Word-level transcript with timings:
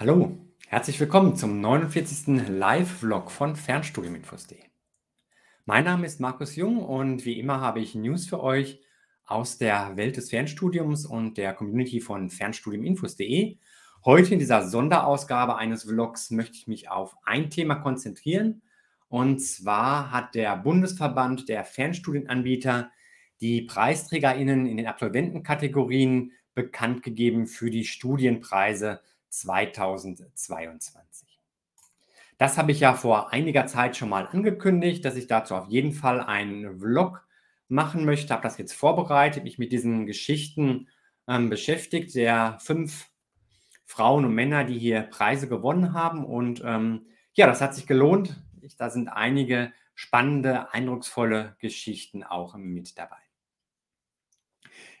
Hallo, 0.00 0.34
herzlich 0.66 0.98
willkommen 0.98 1.36
zum 1.36 1.60
49. 1.60 2.48
Live-Vlog 2.48 3.30
von 3.30 3.54
Fernstudiuminfos.de. 3.54 4.56
Mein 5.66 5.84
Name 5.84 6.06
ist 6.06 6.20
Markus 6.20 6.56
Jung 6.56 6.78
und 6.78 7.26
wie 7.26 7.38
immer 7.38 7.60
habe 7.60 7.80
ich 7.80 7.94
News 7.94 8.24
für 8.24 8.42
euch 8.42 8.80
aus 9.26 9.58
der 9.58 9.98
Welt 9.98 10.16
des 10.16 10.30
Fernstudiums 10.30 11.04
und 11.04 11.36
der 11.36 11.52
Community 11.52 12.00
von 12.00 12.30
Fernstudiuminfos.de. 12.30 13.58
Heute 14.02 14.32
in 14.32 14.38
dieser 14.38 14.66
Sonderausgabe 14.66 15.56
eines 15.56 15.82
Vlogs 15.82 16.30
möchte 16.30 16.56
ich 16.56 16.66
mich 16.66 16.88
auf 16.88 17.14
ein 17.24 17.50
Thema 17.50 17.74
konzentrieren. 17.74 18.62
Und 19.08 19.42
zwar 19.42 20.12
hat 20.12 20.34
der 20.34 20.56
Bundesverband 20.56 21.46
der 21.50 21.66
Fernstudienanbieter 21.66 22.90
die 23.42 23.60
PreisträgerInnen 23.60 24.64
in 24.64 24.78
den 24.78 24.86
Absolventenkategorien 24.86 26.32
bekannt 26.54 27.02
gegeben 27.02 27.46
für 27.46 27.70
die 27.70 27.84
Studienpreise 27.84 29.02
2022. 29.30 31.40
Das 32.38 32.56
habe 32.56 32.72
ich 32.72 32.80
ja 32.80 32.94
vor 32.94 33.32
einiger 33.32 33.66
Zeit 33.66 33.96
schon 33.96 34.08
mal 34.08 34.26
angekündigt, 34.26 35.04
dass 35.04 35.16
ich 35.16 35.26
dazu 35.26 35.54
auf 35.54 35.68
jeden 35.68 35.92
Fall 35.92 36.20
einen 36.20 36.80
Vlog 36.80 37.26
machen 37.68 38.04
möchte. 38.04 38.32
Habe 38.32 38.42
das 38.42 38.58
jetzt 38.58 38.72
vorbereitet, 38.72 39.44
mich 39.44 39.58
mit 39.58 39.72
diesen 39.72 40.06
Geschichten 40.06 40.88
ähm, 41.28 41.50
beschäftigt, 41.50 42.14
der 42.14 42.58
fünf 42.60 43.10
Frauen 43.84 44.24
und 44.24 44.34
Männer, 44.34 44.64
die 44.64 44.78
hier 44.78 45.02
Preise 45.02 45.48
gewonnen 45.48 45.92
haben. 45.92 46.24
Und 46.24 46.62
ähm, 46.64 47.06
ja, 47.34 47.46
das 47.46 47.60
hat 47.60 47.74
sich 47.74 47.86
gelohnt. 47.86 48.42
Ich, 48.62 48.76
da 48.76 48.88
sind 48.88 49.08
einige 49.08 49.72
spannende, 49.94 50.72
eindrucksvolle 50.72 51.56
Geschichten 51.58 52.24
auch 52.24 52.56
mit 52.56 52.98
dabei. 52.98 53.29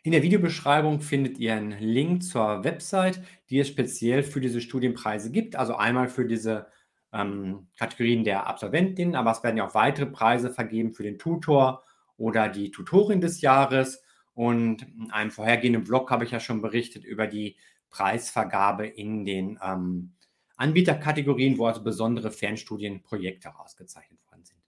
In 0.02 0.12
der 0.12 0.22
Videobeschreibung 0.22 1.00
findet 1.00 1.38
ihr 1.38 1.54
einen 1.54 1.78
Link 1.78 2.22
zur 2.22 2.64
Website, 2.64 3.20
die 3.50 3.58
es 3.58 3.68
speziell 3.68 4.22
für 4.22 4.40
diese 4.40 4.62
Studienpreise 4.62 5.30
gibt. 5.30 5.56
Also 5.56 5.76
einmal 5.76 6.08
für 6.08 6.24
diese 6.24 6.68
ähm, 7.12 7.68
Kategorien 7.78 8.24
der 8.24 8.46
Absolventin, 8.46 9.14
aber 9.14 9.32
es 9.32 9.42
werden 9.42 9.58
ja 9.58 9.66
auch 9.66 9.74
weitere 9.74 10.06
Preise 10.06 10.50
vergeben 10.50 10.94
für 10.94 11.02
den 11.02 11.18
Tutor 11.18 11.82
oder 12.16 12.48
die 12.48 12.70
Tutorin 12.70 13.20
des 13.20 13.42
Jahres. 13.42 14.02
Und 14.32 14.82
in 14.82 15.10
einem 15.10 15.30
vorhergehenden 15.30 15.84
Vlog 15.84 16.10
habe 16.10 16.24
ich 16.24 16.30
ja 16.30 16.40
schon 16.40 16.62
berichtet 16.62 17.04
über 17.04 17.26
die 17.26 17.56
Preisvergabe 17.90 18.86
in 18.86 19.26
den 19.26 19.58
ähm, 19.62 20.14
Anbieterkategorien, 20.56 21.58
wo 21.58 21.66
also 21.66 21.82
besondere 21.82 22.30
Fernstudienprojekte 22.30 23.58
ausgezeichnet 23.58 24.20
worden 24.30 24.44
sind. 24.44 24.60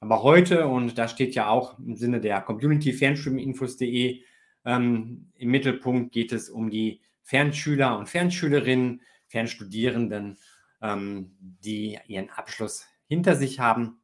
Aber 0.00 0.22
heute, 0.22 0.66
und 0.66 0.98
da 0.98 1.08
steht 1.08 1.34
ja 1.34 1.48
auch 1.48 1.78
im 1.78 1.96
Sinne 1.96 2.20
der 2.20 2.42
Community 2.42 2.92
Fernstudiuminfos.de, 2.92 4.22
ähm, 4.68 5.32
Im 5.34 5.50
Mittelpunkt 5.50 6.12
geht 6.12 6.30
es 6.30 6.50
um 6.50 6.68
die 6.68 7.00
Fernschüler 7.22 7.98
und 7.98 8.06
Fernschülerinnen, 8.06 9.00
Fernstudierenden, 9.26 10.36
ähm, 10.82 11.34
die 11.40 11.98
ihren 12.06 12.28
Abschluss 12.28 12.86
hinter 13.06 13.34
sich 13.34 13.60
haben 13.60 14.02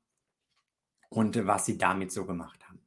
und 1.10 1.46
was 1.46 1.66
sie 1.66 1.76
damit 1.76 2.12
so 2.12 2.24
gemacht 2.24 2.66
haben. 2.66 2.80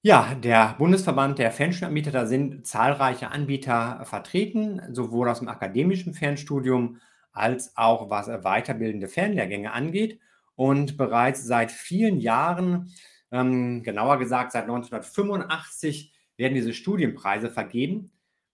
Ja, 0.00 0.34
der 0.34 0.74
Bundesverband 0.78 1.38
der 1.38 1.50
Fernstudienanbieter, 1.50 2.12
da 2.12 2.26
sind 2.26 2.66
zahlreiche 2.66 3.30
Anbieter 3.30 4.02
vertreten, 4.06 4.80
sowohl 4.94 5.28
aus 5.28 5.40
dem 5.40 5.48
akademischen 5.48 6.14
Fernstudium 6.14 6.98
als 7.32 7.76
auch 7.76 8.08
was 8.08 8.28
weiterbildende 8.28 9.08
Fernlehrgänge 9.08 9.70
angeht. 9.70 10.18
Und 10.54 10.96
bereits 10.96 11.44
seit 11.44 11.70
vielen 11.70 12.20
Jahren 12.20 12.90
ähm, 13.36 13.82
genauer 13.82 14.18
gesagt, 14.18 14.52
seit 14.52 14.64
1985 14.64 16.12
werden 16.36 16.54
diese 16.54 16.74
Studienpreise 16.74 17.50
vergeben. 17.50 18.10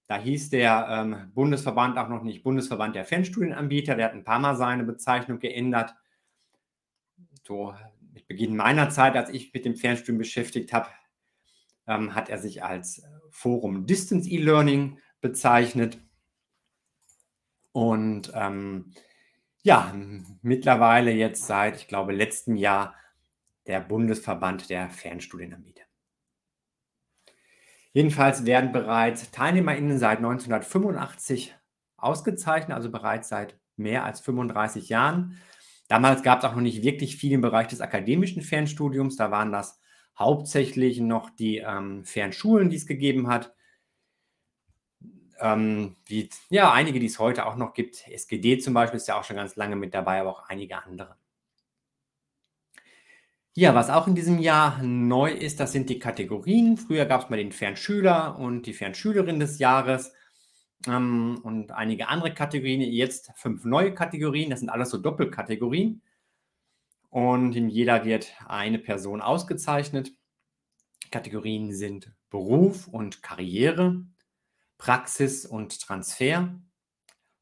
Da 0.06 0.18
hieß 0.18 0.50
der 0.50 0.86
ähm, 0.90 1.32
Bundesverband 1.34 1.96
auch 1.98 2.08
noch 2.08 2.22
nicht 2.22 2.42
Bundesverband 2.42 2.94
der 2.94 3.04
Fernstudienanbieter. 3.04 3.94
Der 3.94 4.06
hat 4.06 4.12
ein 4.12 4.24
paar 4.24 4.40
Mal 4.40 4.56
seine 4.56 4.84
Bezeichnung 4.84 5.38
geändert. 5.38 5.94
So 7.46 7.74
mit 8.12 8.28
Beginn 8.28 8.56
meiner 8.56 8.90
Zeit, 8.90 9.16
als 9.16 9.30
ich 9.30 9.52
mit 9.54 9.64
dem 9.64 9.76
Fernstudium 9.76 10.18
beschäftigt 10.18 10.72
habe, 10.72 10.88
ähm, 11.86 12.14
hat 12.14 12.28
er 12.28 12.38
sich 12.38 12.62
als 12.62 13.02
Forum 13.30 13.86
Distance 13.86 14.28
E-Learning 14.28 14.98
bezeichnet. 15.20 15.98
Und 17.72 18.32
ähm, 18.34 18.92
ja, 19.62 19.94
mittlerweile 20.42 21.12
jetzt 21.12 21.46
seit, 21.46 21.76
ich 21.76 21.88
glaube, 21.88 22.12
letztem 22.12 22.56
Jahr 22.56 22.94
der 23.66 23.80
Bundesverband 23.80 24.70
der 24.70 24.90
Fernstudienanbieter. 24.90 25.84
Jedenfalls 27.92 28.46
werden 28.46 28.72
bereits 28.72 29.30
TeilnehmerInnen 29.30 29.98
seit 29.98 30.18
1985 30.18 31.54
ausgezeichnet, 31.96 32.74
also 32.74 32.90
bereits 32.90 33.28
seit 33.28 33.58
mehr 33.76 34.04
als 34.04 34.20
35 34.20 34.88
Jahren. 34.88 35.38
Damals 35.88 36.22
gab 36.22 36.38
es 36.38 36.44
auch 36.46 36.54
noch 36.54 36.62
nicht 36.62 36.82
wirklich 36.82 37.16
viel 37.16 37.32
im 37.32 37.42
Bereich 37.42 37.68
des 37.68 37.82
akademischen 37.82 38.42
Fernstudiums. 38.42 39.16
Da 39.16 39.30
waren 39.30 39.52
das 39.52 39.78
hauptsächlich 40.18 41.00
noch 41.00 41.30
die 41.30 41.58
ähm, 41.58 42.04
Fernschulen, 42.04 42.70
die 42.70 42.76
es 42.76 42.86
gegeben 42.86 43.28
hat. 43.28 43.54
Ähm, 45.38 45.96
wie, 46.06 46.30
ja, 46.50 46.72
einige, 46.72 47.00
die 47.00 47.06
es 47.06 47.18
heute 47.18 47.46
auch 47.46 47.56
noch 47.56 47.74
gibt. 47.74 48.08
SGD 48.08 48.58
zum 48.58 48.74
Beispiel 48.74 48.96
ist 48.96 49.08
ja 49.08 49.18
auch 49.18 49.24
schon 49.24 49.36
ganz 49.36 49.56
lange 49.56 49.76
mit 49.76 49.92
dabei, 49.92 50.20
aber 50.20 50.30
auch 50.30 50.48
einige 50.48 50.82
andere. 50.82 51.16
Ja, 53.54 53.74
was 53.74 53.90
auch 53.90 54.06
in 54.06 54.14
diesem 54.14 54.38
Jahr 54.38 54.82
neu 54.82 55.30
ist, 55.30 55.60
das 55.60 55.72
sind 55.72 55.90
die 55.90 55.98
Kategorien. 55.98 56.78
Früher 56.78 57.04
gab 57.04 57.24
es 57.24 57.28
mal 57.28 57.36
den 57.36 57.52
Fernschüler 57.52 58.38
und 58.38 58.64
die 58.64 58.72
Fernschülerin 58.72 59.40
des 59.40 59.58
Jahres 59.58 60.14
ähm, 60.86 61.38
und 61.42 61.70
einige 61.70 62.08
andere 62.08 62.32
Kategorien. 62.32 62.80
Jetzt 62.80 63.30
fünf 63.36 63.66
neue 63.66 63.94
Kategorien. 63.94 64.48
Das 64.48 64.60
sind 64.60 64.70
alles 64.70 64.88
so 64.88 64.96
Doppelkategorien. 64.96 66.00
Und 67.10 67.54
in 67.54 67.68
jeder 67.68 68.06
wird 68.06 68.32
eine 68.46 68.78
Person 68.78 69.20
ausgezeichnet. 69.20 70.12
Kategorien 71.10 71.74
sind 71.74 72.10
Beruf 72.30 72.88
und 72.88 73.22
Karriere, 73.22 74.02
Praxis 74.78 75.44
und 75.44 75.78
Transfer, 75.78 76.58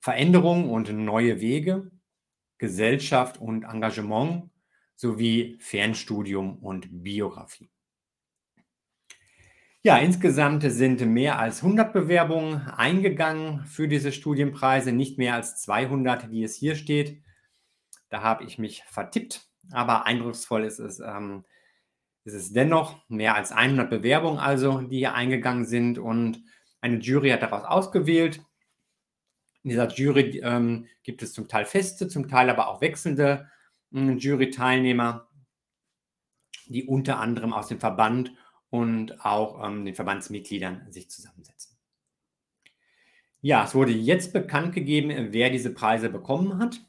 Veränderung 0.00 0.70
und 0.70 0.92
neue 0.92 1.40
Wege, 1.40 1.92
Gesellschaft 2.58 3.40
und 3.40 3.62
Engagement 3.62 4.49
sowie 5.00 5.56
Fernstudium 5.60 6.58
und 6.58 7.02
Biografie. 7.02 7.70
Ja, 9.82 9.96
insgesamt 9.96 10.62
sind 10.70 11.00
mehr 11.06 11.38
als 11.38 11.62
100 11.62 11.94
Bewerbungen 11.94 12.68
eingegangen 12.68 13.64
für 13.64 13.88
diese 13.88 14.12
Studienpreise, 14.12 14.92
nicht 14.92 15.16
mehr 15.16 15.36
als 15.36 15.56
200, 15.62 16.30
wie 16.30 16.44
es 16.44 16.54
hier 16.54 16.76
steht. 16.76 17.22
Da 18.10 18.20
habe 18.20 18.44
ich 18.44 18.58
mich 18.58 18.84
vertippt, 18.90 19.48
aber 19.72 20.04
eindrucksvoll 20.04 20.64
ist 20.64 20.80
es, 20.80 21.00
ähm, 21.00 21.46
ist 22.24 22.34
es 22.34 22.52
dennoch. 22.52 22.98
Mehr 23.08 23.36
als 23.36 23.52
100 23.52 23.88
Bewerbungen 23.88 24.38
also, 24.38 24.82
die 24.82 24.98
hier 24.98 25.14
eingegangen 25.14 25.64
sind 25.64 25.96
und 25.98 26.44
eine 26.82 26.98
Jury 26.98 27.30
hat 27.30 27.40
daraus 27.40 27.64
ausgewählt. 27.64 28.42
In 29.62 29.70
dieser 29.70 29.88
Jury 29.88 30.40
ähm, 30.44 30.88
gibt 31.02 31.22
es 31.22 31.32
zum 31.32 31.48
Teil 31.48 31.64
feste, 31.64 32.06
zum 32.06 32.28
Teil 32.28 32.50
aber 32.50 32.68
auch 32.68 32.82
wechselnde 32.82 33.48
Jury-Teilnehmer, 33.92 35.28
die 36.66 36.84
unter 36.84 37.18
anderem 37.18 37.52
aus 37.52 37.68
dem 37.68 37.80
Verband 37.80 38.32
und 38.70 39.24
auch 39.24 39.66
ähm, 39.66 39.84
den 39.84 39.94
Verbandsmitgliedern 39.94 40.90
sich 40.92 41.10
zusammensetzen. 41.10 41.76
Ja, 43.42 43.64
es 43.64 43.74
wurde 43.74 43.92
jetzt 43.92 44.32
bekannt 44.32 44.74
gegeben, 44.74 45.32
wer 45.32 45.50
diese 45.50 45.72
Preise 45.72 46.10
bekommen 46.10 46.58
hat. 46.58 46.80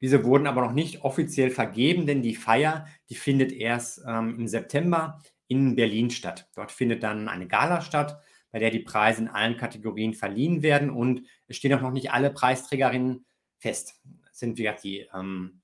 Diese 0.00 0.22
wurden 0.22 0.46
aber 0.46 0.60
noch 0.60 0.72
nicht 0.72 1.02
offiziell 1.02 1.50
vergeben, 1.50 2.06
denn 2.06 2.20
die 2.22 2.34
Feier, 2.34 2.86
die 3.08 3.14
findet 3.14 3.52
erst 3.52 4.02
ähm, 4.06 4.38
im 4.38 4.46
September 4.46 5.22
in 5.48 5.76
Berlin 5.76 6.10
statt. 6.10 6.50
Dort 6.54 6.72
findet 6.72 7.02
dann 7.02 7.28
eine 7.28 7.46
Gala 7.46 7.80
statt, 7.80 8.20
bei 8.50 8.58
der 8.58 8.70
die 8.70 8.80
Preise 8.80 9.22
in 9.22 9.28
allen 9.28 9.56
Kategorien 9.56 10.14
verliehen 10.14 10.62
werden 10.62 10.90
und 10.90 11.22
es 11.48 11.56
stehen 11.56 11.72
auch 11.72 11.80
noch 11.80 11.90
nicht 11.90 12.12
alle 12.12 12.30
Preisträgerinnen 12.30 13.24
fest. 13.58 14.00
Es 14.30 14.38
sind 14.38 14.58
wie 14.58 14.62
gesagt 14.62 14.84
die 14.84 15.08
ähm, 15.14 15.62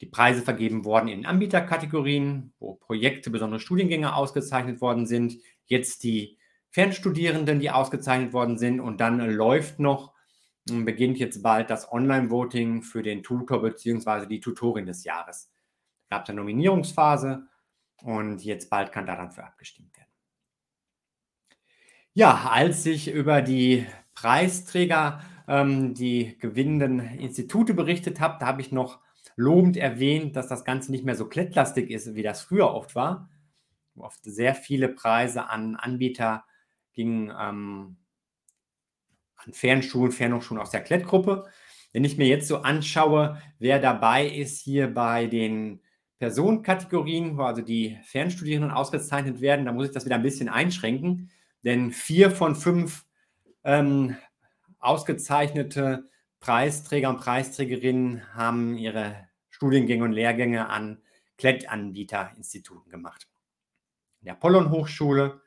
die 0.00 0.06
Preise 0.06 0.42
vergeben 0.42 0.84
worden 0.84 1.08
in 1.08 1.26
Anbieterkategorien, 1.26 2.52
wo 2.58 2.74
Projekte, 2.74 3.30
besondere 3.30 3.60
Studiengänge 3.60 4.14
ausgezeichnet 4.14 4.80
worden 4.80 5.06
sind. 5.06 5.36
Jetzt 5.66 6.02
die 6.02 6.38
Fernstudierenden, 6.70 7.60
die 7.60 7.70
ausgezeichnet 7.70 8.32
worden 8.32 8.58
sind. 8.58 8.80
Und 8.80 9.00
dann 9.00 9.20
läuft 9.30 9.78
noch, 9.78 10.12
beginnt 10.66 11.18
jetzt 11.18 11.42
bald 11.42 11.70
das 11.70 11.90
Online-Voting 11.90 12.82
für 12.82 13.02
den 13.02 13.22
Tutor 13.22 13.62
bzw. 13.62 14.26
die 14.26 14.40
Tutorin 14.40 14.86
des 14.86 15.04
Jahres. 15.04 15.52
Es 16.02 16.08
gab 16.10 16.28
eine 16.28 16.36
Nominierungsphase 16.36 17.46
und 18.02 18.44
jetzt 18.44 18.70
bald 18.70 18.90
kann 18.90 19.06
daran 19.06 19.30
für 19.30 19.44
abgestimmt 19.44 19.96
werden. 19.96 20.08
Ja, 22.12 22.48
als 22.50 22.84
ich 22.86 23.10
über 23.12 23.40
die 23.40 23.86
Preisträger, 24.14 25.20
ähm, 25.46 25.94
die 25.94 26.38
gewinnenden 26.38 27.00
Institute 27.00 27.74
berichtet 27.74 28.20
habe, 28.20 28.38
da 28.40 28.46
habe 28.46 28.60
ich 28.60 28.72
noch 28.72 29.00
lobend 29.36 29.76
erwähnt, 29.76 30.36
dass 30.36 30.48
das 30.48 30.64
Ganze 30.64 30.90
nicht 30.90 31.04
mehr 31.04 31.16
so 31.16 31.28
klettlastig 31.28 31.90
ist, 31.90 32.14
wie 32.14 32.22
das 32.22 32.42
früher 32.42 32.72
oft 32.72 32.94
war. 32.94 33.28
Oft 33.96 34.24
sehr 34.24 34.54
viele 34.54 34.88
Preise 34.88 35.48
an 35.48 35.76
Anbieter 35.76 36.44
gingen, 36.92 37.30
ähm, 37.30 37.96
an 39.36 39.52
Fernschulen, 39.52 40.12
Fernhochschulen 40.12 40.62
aus 40.62 40.70
der 40.70 40.82
Klettgruppe. 40.82 41.44
Wenn 41.92 42.04
ich 42.04 42.18
mir 42.18 42.26
jetzt 42.26 42.48
so 42.48 42.58
anschaue, 42.58 43.40
wer 43.58 43.78
dabei 43.78 44.26
ist 44.26 44.60
hier 44.60 44.92
bei 44.92 45.26
den 45.26 45.80
Personenkategorien, 46.18 47.36
wo 47.36 47.42
also 47.42 47.62
die 47.62 47.98
Fernstudierenden 48.04 48.72
ausgezeichnet 48.72 49.40
werden, 49.40 49.66
da 49.66 49.72
muss 49.72 49.86
ich 49.86 49.92
das 49.92 50.04
wieder 50.04 50.16
ein 50.16 50.22
bisschen 50.22 50.48
einschränken, 50.48 51.30
denn 51.62 51.92
vier 51.92 52.30
von 52.30 52.56
fünf 52.56 53.04
ähm, 53.62 54.16
ausgezeichnete 54.78 56.08
Preisträger 56.44 57.08
und 57.08 57.20
Preisträgerinnen 57.20 58.34
haben 58.34 58.76
ihre 58.76 59.16
Studiengänge 59.48 60.04
und 60.04 60.12
Lehrgänge 60.12 60.68
an 60.68 61.00
Klettanbieterinstituten 61.38 62.90
gemacht. 62.90 63.26
Der 64.20 64.34
Apollon 64.34 64.70
Hochschule, 64.70 65.40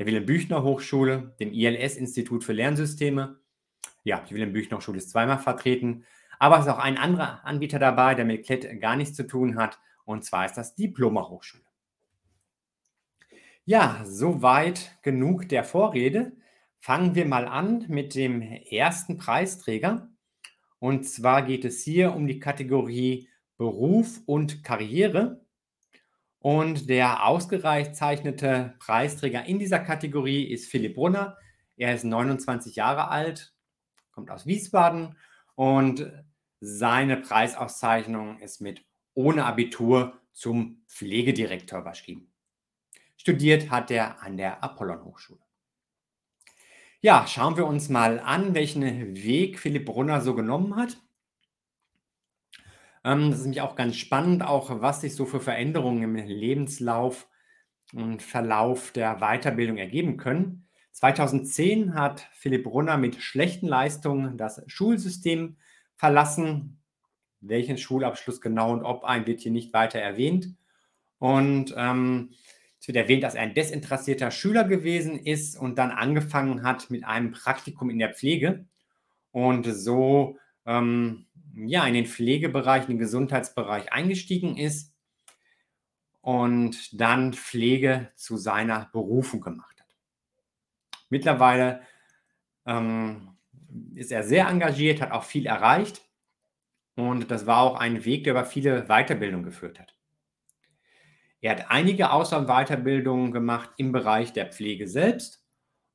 der 0.00 0.06
Wilhelm 0.06 0.26
Büchner 0.26 0.64
Hochschule, 0.64 1.36
dem 1.38 1.52
ILS 1.52 1.96
Institut 1.96 2.42
für 2.42 2.52
Lernsysteme. 2.52 3.38
Ja, 4.02 4.24
die 4.28 4.34
Wilhelm 4.34 4.52
Büchner 4.52 4.78
Hochschule 4.78 4.98
ist 4.98 5.10
zweimal 5.10 5.38
vertreten, 5.38 6.04
aber 6.40 6.58
es 6.58 6.66
ist 6.66 6.72
auch 6.72 6.78
ein 6.78 6.98
anderer 6.98 7.44
Anbieter 7.44 7.78
dabei, 7.78 8.16
der 8.16 8.24
mit 8.24 8.44
Klett 8.44 8.80
gar 8.80 8.96
nichts 8.96 9.14
zu 9.14 9.28
tun 9.28 9.54
hat, 9.54 9.78
und 10.04 10.24
zwar 10.24 10.46
ist 10.46 10.54
das 10.54 10.74
Diploma 10.74 11.28
Hochschule. 11.28 11.62
Ja, 13.64 14.02
soweit 14.04 14.98
genug 15.02 15.48
der 15.48 15.62
Vorrede. 15.62 16.32
Fangen 16.80 17.14
wir 17.14 17.26
mal 17.26 17.46
an 17.46 17.84
mit 17.86 18.16
dem 18.16 18.42
ersten 18.42 19.16
Preisträger. 19.16 20.09
Und 20.80 21.04
zwar 21.08 21.42
geht 21.42 21.64
es 21.64 21.84
hier 21.84 22.14
um 22.14 22.26
die 22.26 22.40
Kategorie 22.40 23.28
Beruf 23.56 24.20
und 24.26 24.64
Karriere. 24.64 25.44
Und 26.38 26.88
der 26.88 27.26
ausgezeichnete 27.26 28.74
Preisträger 28.78 29.44
in 29.44 29.58
dieser 29.58 29.78
Kategorie 29.78 30.44
ist 30.44 30.70
Philipp 30.70 30.94
Brunner. 30.94 31.36
Er 31.76 31.94
ist 31.94 32.04
29 32.04 32.76
Jahre 32.76 33.08
alt, 33.08 33.54
kommt 34.10 34.30
aus 34.30 34.46
Wiesbaden 34.46 35.16
und 35.54 36.10
seine 36.60 37.18
Preisauszeichnung 37.18 38.38
ist 38.38 38.60
mit 38.60 38.82
ohne 39.12 39.44
Abitur 39.44 40.18
zum 40.32 40.82
Pflegedirektor 40.88 41.80
überschrieben. 41.80 42.32
Studiert 43.16 43.70
hat 43.70 43.90
er 43.90 44.22
an 44.22 44.38
der 44.38 44.64
Apollon 44.64 45.04
Hochschule. 45.04 45.40
Ja, 47.02 47.26
schauen 47.26 47.56
wir 47.56 47.66
uns 47.66 47.88
mal 47.88 48.20
an, 48.20 48.54
welchen 48.54 48.82
Weg 49.16 49.58
Philipp 49.58 49.86
Brunner 49.86 50.20
so 50.20 50.34
genommen 50.34 50.76
hat. 50.76 50.98
Ähm, 53.04 53.30
das 53.30 53.38
ist 53.40 53.44
nämlich 53.44 53.62
auch 53.62 53.74
ganz 53.74 53.96
spannend, 53.96 54.42
auch 54.42 54.82
was 54.82 55.00
sich 55.00 55.14
so 55.14 55.24
für 55.24 55.40
Veränderungen 55.40 56.02
im 56.02 56.16
Lebenslauf 56.16 57.26
und 57.94 58.22
Verlauf 58.22 58.92
der 58.92 59.16
Weiterbildung 59.20 59.78
ergeben 59.78 60.18
können. 60.18 60.66
2010 60.92 61.94
hat 61.94 62.28
Philipp 62.32 62.64
Brunner 62.64 62.98
mit 62.98 63.16
schlechten 63.16 63.66
Leistungen 63.66 64.36
das 64.36 64.62
Schulsystem 64.66 65.56
verlassen. 65.96 66.82
Welchen 67.40 67.78
Schulabschluss 67.78 68.42
genau 68.42 68.72
und 68.72 68.84
ob 68.84 69.04
ein 69.04 69.26
wird 69.26 69.40
hier 69.40 69.52
nicht 69.52 69.72
weiter 69.72 69.98
erwähnt. 69.98 70.54
Und 71.18 71.72
ähm, 71.76 72.32
es 72.80 72.88
wird 72.88 72.96
erwähnt, 72.96 73.22
dass 73.22 73.34
er 73.34 73.42
ein 73.42 73.54
desinteressierter 73.54 74.30
Schüler 74.30 74.64
gewesen 74.64 75.18
ist 75.18 75.56
und 75.58 75.76
dann 75.76 75.90
angefangen 75.90 76.62
hat 76.62 76.90
mit 76.90 77.04
einem 77.04 77.30
Praktikum 77.30 77.90
in 77.90 77.98
der 77.98 78.14
Pflege 78.14 78.64
und 79.32 79.66
so 79.66 80.38
ähm, 80.64 81.26
ja, 81.54 81.86
in 81.86 81.92
den 81.92 82.06
Pflegebereich, 82.06 82.84
in 82.84 82.94
den 82.94 82.98
Gesundheitsbereich 82.98 83.92
eingestiegen 83.92 84.56
ist 84.56 84.94
und 86.22 86.98
dann 86.98 87.34
Pflege 87.34 88.10
zu 88.14 88.38
seiner 88.38 88.88
Berufung 88.92 89.42
gemacht 89.42 89.78
hat. 89.78 89.96
Mittlerweile 91.10 91.82
ähm, 92.64 93.36
ist 93.94 94.10
er 94.10 94.22
sehr 94.22 94.48
engagiert, 94.48 95.02
hat 95.02 95.10
auch 95.10 95.24
viel 95.24 95.44
erreicht 95.44 96.02
und 96.94 97.30
das 97.30 97.46
war 97.46 97.58
auch 97.58 97.74
ein 97.76 98.06
Weg, 98.06 98.24
der 98.24 98.32
über 98.32 98.46
viele 98.46 98.86
Weiterbildungen 98.86 99.44
geführt 99.44 99.78
hat. 99.78 99.94
Er 101.40 101.52
hat 101.52 101.70
einige 101.70 102.12
Aus- 102.12 102.32
und 102.32 102.46
Weiterbildungen 102.46 103.32
gemacht 103.32 103.70
im 103.76 103.92
Bereich 103.92 104.32
der 104.32 104.46
Pflege 104.46 104.86
selbst. 104.86 105.42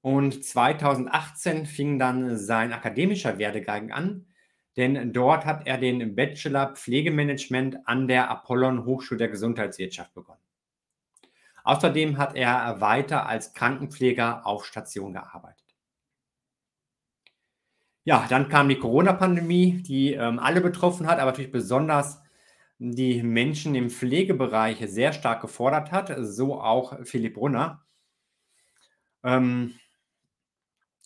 Und 0.02 0.44
2018 0.44 1.66
fing 1.66 2.00
dann 2.00 2.38
sein 2.38 2.74
akademischer 2.74 3.38
Werdegang 3.38 3.92
an, 3.92 4.28
denn 4.78 5.14
dort 5.14 5.46
hat 5.46 5.66
er 5.68 5.78
den 5.78 6.16
Bachelor 6.16 6.74
Pflegemanagement 6.76 7.88
an 7.88 8.08
der 8.08 8.30
Apollon 8.30 8.86
Hochschule 8.86 9.18
der 9.18 9.30
Gesundheitswirtschaft 9.30 10.14
begonnen. 10.14 10.42
Außerdem 11.64 12.18
hat 12.20 12.36
er 12.36 12.80
weiter 12.82 13.28
als 13.28 13.54
Krankenpfleger 13.54 14.46
auf 14.46 14.66
Station 14.66 15.14
gearbeitet. 15.14 15.66
Ja, 18.04 18.28
dann 18.30 18.50
kam 18.50 18.70
die 18.70 18.78
Corona-Pandemie, 18.78 19.82
die 19.82 20.14
ähm, 20.14 20.38
alle 20.38 20.62
betroffen 20.62 21.08
hat, 21.08 21.18
aber 21.18 21.32
natürlich 21.32 21.52
besonders 21.52 22.22
die 22.78 23.24
Menschen 23.24 23.76
im 23.76 23.90
Pflegebereich 23.90 24.80
sehr 24.90 25.14
stark 25.14 25.42
gefordert 25.42 25.92
hat, 25.92 26.14
so 26.20 26.60
auch 26.60 27.06
Philipp 27.06 27.36
Brunner. 27.36 27.86
Ähm, 29.24 29.76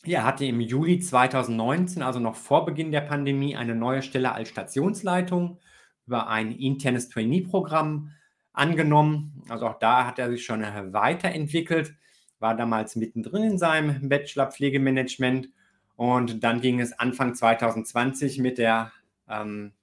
er 0.04 0.24
hatte 0.24 0.46
im 0.46 0.62
Juli 0.62 1.00
2019, 1.00 2.02
also 2.02 2.20
noch 2.20 2.36
vor 2.36 2.66
Beginn 2.66 2.92
der 2.92 3.02
Pandemie, 3.02 3.56
eine 3.56 3.76
neue 3.76 4.02
Stelle 4.02 4.34
als 4.34 4.50
Stationsleitung 4.50 5.60
über 6.08 6.28
ein 6.28 6.52
internes 6.52 7.10
Trainee-Programm 7.10 8.12
angenommen. 8.54 9.44
Also 9.50 9.68
auch 9.68 9.78
da 9.80 10.06
hat 10.08 10.18
er 10.18 10.30
sich 10.30 10.44
schon 10.44 10.62
weiterentwickelt, 10.62 11.94
war 12.40 12.56
damals 12.56 12.96
mittendrin 12.96 13.44
in 13.44 13.58
seinem 13.58 14.10
Bachelor 14.10 14.48
Pflegemanagement 14.48 15.50
und 15.96 16.44
dann 16.44 16.62
ging 16.62 16.80
es 16.80 16.98
Anfang 16.98 17.36
2020 17.36 18.40
mit 18.40 18.58
der 18.58 18.92
ähm, 19.28 19.74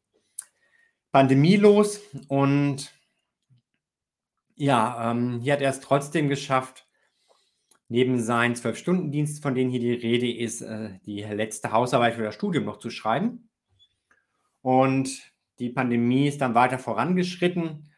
Pandemie 1.17 1.57
los 1.57 2.03
und 2.29 2.93
ja, 4.55 5.11
ähm, 5.11 5.41
hier 5.41 5.55
hat 5.55 5.63
er 5.63 5.71
es 5.71 5.81
trotzdem 5.81 6.29
geschafft, 6.29 6.87
neben 7.89 8.21
seinen 8.21 8.55
Zwölf-Stunden-Dienst, 8.55 9.43
von 9.43 9.55
denen 9.55 9.71
hier 9.71 9.81
die 9.81 9.95
Rede 9.95 10.31
ist, 10.31 10.61
äh, 10.61 10.99
die 11.07 11.23
letzte 11.23 11.73
Hausarbeit 11.73 12.17
für 12.17 12.23
das 12.25 12.35
Studium 12.35 12.67
noch 12.67 12.77
zu 12.77 12.91
schreiben. 12.91 13.49
Und 14.61 15.33
die 15.59 15.71
Pandemie 15.71 16.29
ist 16.29 16.43
dann 16.43 16.55
weiter 16.55 16.79
vorangeschritten. 16.79 17.91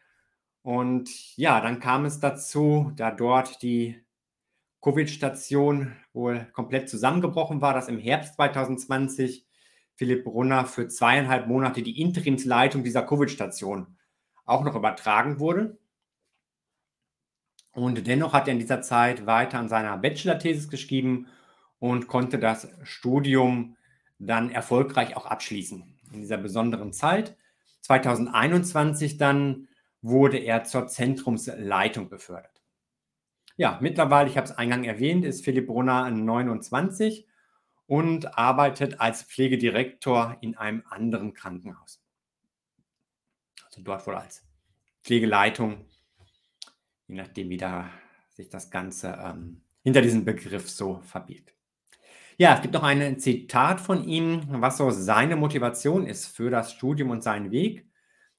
Und 0.61 1.35
ja, 1.35 1.59
dann 1.59 1.81
kam 1.81 2.05
es 2.05 2.21
dazu, 2.21 2.93
da 2.95 3.11
dort 3.11 3.61
die 3.61 3.99
Covid-Station 4.79 5.93
wohl 6.13 6.47
komplett 6.53 6.87
zusammengebrochen 6.87 7.59
war, 7.59 7.73
dass 7.73 7.89
im 7.89 7.99
Herbst 7.99 8.35
2020 8.35 9.45
Philipp 9.99 10.23
Brunner 10.23 10.63
für 10.63 10.87
zweieinhalb 10.87 11.47
Monate 11.47 11.81
die 11.81 11.99
Interimsleitung 11.99 12.85
dieser 12.85 13.03
Covid-Station 13.05 13.97
auch 14.45 14.63
noch 14.63 14.73
übertragen 14.73 15.41
wurde. 15.41 15.77
Und 17.73 18.07
dennoch 18.07 18.31
hat 18.31 18.47
er 18.47 18.53
in 18.53 18.59
dieser 18.59 18.81
Zeit 18.81 19.25
weiter 19.25 19.59
an 19.59 19.67
seiner 19.67 19.97
Bachelor-Thesis 19.97 20.69
geschrieben 20.69 21.27
und 21.79 22.07
konnte 22.07 22.39
das 22.39 22.69
Studium 22.83 23.75
dann 24.19 24.49
erfolgreich 24.51 25.17
auch 25.17 25.25
abschließen. 25.25 25.83
In 26.13 26.21
dieser 26.21 26.37
besonderen 26.37 26.93
Zeit. 26.93 27.35
2021 27.81 29.17
dann 29.17 29.67
wurde 30.01 30.37
er 30.37 30.63
zur 30.63 30.87
Zentrumsleitung 30.87 32.07
befördert. 32.07 32.61
Ja, 33.57 33.79
mittlerweile, 33.81 34.29
ich 34.29 34.37
habe 34.37 34.47
es 34.47 34.57
eingangs 34.57 34.87
erwähnt, 34.87 35.25
ist 35.25 35.43
Philipp 35.43 35.67
Brunner 35.67 36.09
29 36.09 37.27
und 37.89 38.37
arbeitet 38.37 39.01
als 39.01 39.23
Pflegedirektor 39.23 40.37
in 40.41 40.55
einem 40.55 40.83
anderen 40.91 41.33
Krankenhaus. 41.33 41.99
Also 43.65 43.81
dort 43.81 44.05
wohl 44.05 44.13
als 44.13 44.47
Pflegeleitung, 45.03 45.85
je 47.07 47.15
nachdem, 47.15 47.49
wie 47.49 47.57
da 47.57 47.89
sich 48.29 48.47
das 48.47 48.69
Ganze 48.69 49.17
ähm, 49.19 49.63
hinter 49.81 50.03
diesem 50.03 50.23
Begriff 50.23 50.69
so 50.69 50.99
verbirgt. 50.99 51.55
Ja, 52.37 52.53
es 52.53 52.61
gibt 52.61 52.75
noch 52.75 52.83
ein 52.83 53.17
Zitat 53.17 53.81
von 53.81 54.07
ihm, 54.07 54.43
was 54.49 54.77
so 54.77 54.91
seine 54.91 55.35
Motivation 55.35 56.05
ist 56.05 56.27
für 56.27 56.51
das 56.51 56.71
Studium 56.71 57.09
und 57.09 57.23
seinen 57.23 57.49
Weg. 57.49 57.89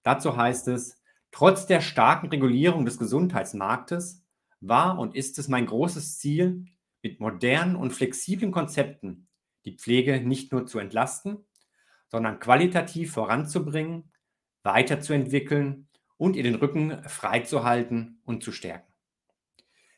Dazu 0.05 0.37
heißt 0.37 0.69
es, 0.69 1.03
trotz 1.33 1.67
der 1.67 1.81
starken 1.81 2.29
Regulierung 2.29 2.85
des 2.85 2.99
Gesundheitsmarktes 2.99 4.25
war 4.61 4.97
und 4.97 5.17
ist 5.17 5.41
es 5.41 5.49
mein 5.49 5.67
großes 5.67 6.19
Ziel, 6.21 6.67
mit 7.03 7.19
modernen 7.19 7.75
und 7.75 7.91
flexiblen 7.91 8.53
Konzepten 8.53 9.27
die 9.65 9.77
Pflege 9.77 10.21
nicht 10.21 10.53
nur 10.53 10.67
zu 10.67 10.79
entlasten, 10.79 11.45
sondern 12.09 12.41
qualitativ 12.41 13.13
voranzubringen, 13.13 14.13
weiterzuentwickeln 14.63 15.89
und 16.17 16.37
ihr 16.37 16.43
den 16.43 16.57
Rücken 16.57 17.03
freizuhalten 17.09 18.21
und 18.25 18.43
zu 18.43 18.53
stärken. 18.53 18.93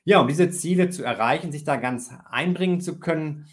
Ja, 0.05 0.21
um 0.21 0.29
diese 0.29 0.51
Ziele 0.51 0.91
zu 0.91 1.05
erreichen, 1.05 1.53
sich 1.53 1.65
da 1.65 1.77
ganz 1.77 2.11
einbringen 2.29 2.81
zu 2.81 2.99
können, 2.99 3.47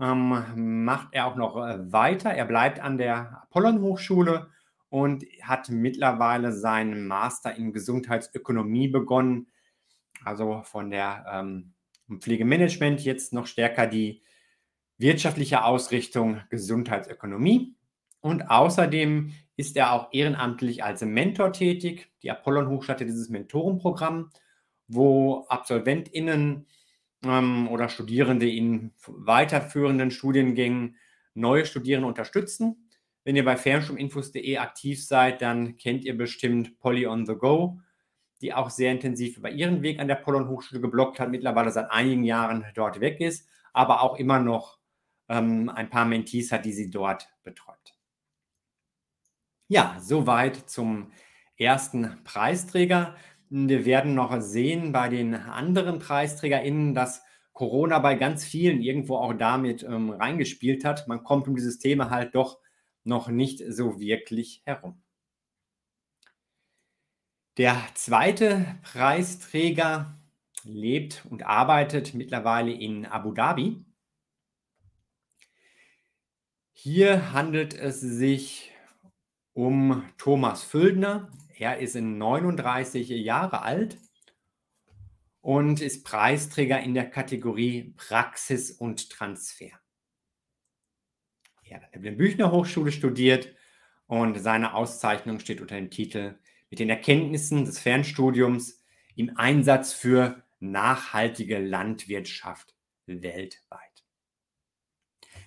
ähm, 0.00 0.84
macht 0.84 1.08
er 1.12 1.26
auch 1.26 1.36
noch 1.36 1.56
äh, 1.56 1.92
weiter. 1.92 2.30
Er 2.30 2.44
bleibt 2.44 2.80
an 2.80 2.98
der 2.98 3.42
Apollon 3.42 3.80
Hochschule 3.80 4.48
und 4.90 5.24
hat 5.42 5.68
mittlerweile 5.70 6.52
seinen 6.52 7.06
Master 7.06 7.54
in 7.56 7.72
Gesundheitsökonomie 7.72 8.88
begonnen, 8.88 9.48
also 10.24 10.62
von 10.62 10.90
der 10.90 11.26
ähm, 11.30 11.74
Pflegemanagement 12.20 13.04
jetzt 13.04 13.32
noch 13.32 13.46
stärker 13.46 13.86
die 13.86 14.22
wirtschaftliche 14.98 15.64
Ausrichtung 15.64 16.40
Gesundheitsökonomie. 16.50 17.74
Und 18.20 18.50
außerdem 18.50 19.32
ist 19.56 19.76
er 19.76 19.92
auch 19.92 20.12
ehrenamtlich 20.12 20.84
als 20.84 21.02
Mentor 21.02 21.52
tätig. 21.52 22.10
Die 22.22 22.30
Apollon 22.30 22.68
Hochschule 22.68 23.06
dieses 23.06 23.28
Mentorenprogramm, 23.28 24.30
wo 24.88 25.46
AbsolventInnen 25.48 26.66
ähm, 27.24 27.68
oder 27.68 27.88
Studierende 27.88 28.50
in 28.50 28.92
weiterführenden 29.06 30.10
Studiengängen 30.10 30.96
neue 31.34 31.64
Studierende 31.64 32.08
unterstützen. 32.08 32.88
Wenn 33.24 33.36
ihr 33.36 33.44
bei 33.44 33.56
fernstudiuminfos.de 33.56 34.58
aktiv 34.58 35.04
seid, 35.04 35.42
dann 35.42 35.76
kennt 35.76 36.04
ihr 36.04 36.16
bestimmt 36.16 36.78
Polly 36.78 37.06
on 37.06 37.26
the 37.26 37.34
Go, 37.34 37.80
die 38.40 38.54
auch 38.54 38.70
sehr 38.70 38.92
intensiv 38.92 39.36
über 39.36 39.50
ihren 39.50 39.82
Weg 39.82 40.00
an 40.00 40.08
der 40.08 40.18
Apollon 40.18 40.48
Hochschule 40.48 40.80
geblockt 40.80 41.20
hat, 41.20 41.30
mittlerweile 41.30 41.70
seit 41.70 41.90
einigen 41.90 42.24
Jahren 42.24 42.64
dort 42.74 43.00
weg 43.00 43.20
ist, 43.20 43.48
aber 43.72 44.02
auch 44.02 44.16
immer 44.16 44.38
noch 44.38 44.77
ähm, 45.28 45.68
ein 45.68 45.90
paar 45.90 46.04
Mentees 46.04 46.52
hat, 46.52 46.64
die 46.64 46.72
sie 46.72 46.90
dort 46.90 47.28
betreut. 47.42 47.76
Ja, 49.68 49.98
soweit 50.00 50.56
zum 50.70 51.12
ersten 51.56 52.22
Preisträger. 52.24 53.16
Wir 53.50 53.84
werden 53.84 54.14
noch 54.14 54.40
sehen 54.40 54.92
bei 54.92 55.08
den 55.08 55.34
anderen 55.34 55.98
PreisträgerInnen, 55.98 56.94
dass 56.94 57.22
Corona 57.52 57.98
bei 57.98 58.14
ganz 58.14 58.44
vielen 58.44 58.80
irgendwo 58.80 59.16
auch 59.16 59.34
damit 59.34 59.82
ähm, 59.82 60.10
reingespielt 60.10 60.84
hat. 60.84 61.08
Man 61.08 61.24
kommt 61.24 61.48
um 61.48 61.56
dieses 61.56 61.78
Thema 61.78 62.08
halt 62.08 62.34
doch 62.34 62.58
noch 63.04 63.28
nicht 63.28 63.62
so 63.68 63.98
wirklich 63.98 64.62
herum. 64.64 65.02
Der 67.56 67.76
zweite 67.94 68.78
Preisträger 68.82 70.16
lebt 70.62 71.24
und 71.28 71.44
arbeitet 71.44 72.14
mittlerweile 72.14 72.70
in 72.70 73.04
Abu 73.06 73.32
Dhabi. 73.32 73.84
Hier 76.80 77.32
handelt 77.32 77.74
es 77.74 78.00
sich 78.00 78.72
um 79.52 80.08
Thomas 80.16 80.62
Füldner. 80.62 81.28
Er 81.56 81.78
ist 81.78 81.96
in 81.96 82.18
39 82.18 83.08
Jahre 83.08 83.62
alt 83.62 83.98
und 85.40 85.80
ist 85.80 86.04
Preisträger 86.04 86.78
in 86.78 86.94
der 86.94 87.10
Kategorie 87.10 87.94
Praxis 87.96 88.70
und 88.70 89.10
Transfer. 89.10 89.72
Er 91.64 91.78
hat 91.78 91.94
an 91.96 92.02
der 92.04 92.12
Büchner 92.12 92.52
Hochschule 92.52 92.92
studiert 92.92 93.52
und 94.06 94.38
seine 94.40 94.74
Auszeichnung 94.74 95.40
steht 95.40 95.60
unter 95.60 95.74
dem 95.74 95.90
Titel 95.90 96.38
Mit 96.70 96.78
den 96.78 96.90
Erkenntnissen 96.90 97.64
des 97.64 97.80
Fernstudiums 97.80 98.84
im 99.16 99.36
Einsatz 99.36 99.94
für 99.94 100.44
nachhaltige 100.60 101.58
Landwirtschaft 101.58 102.76
weltweit. 103.06 103.87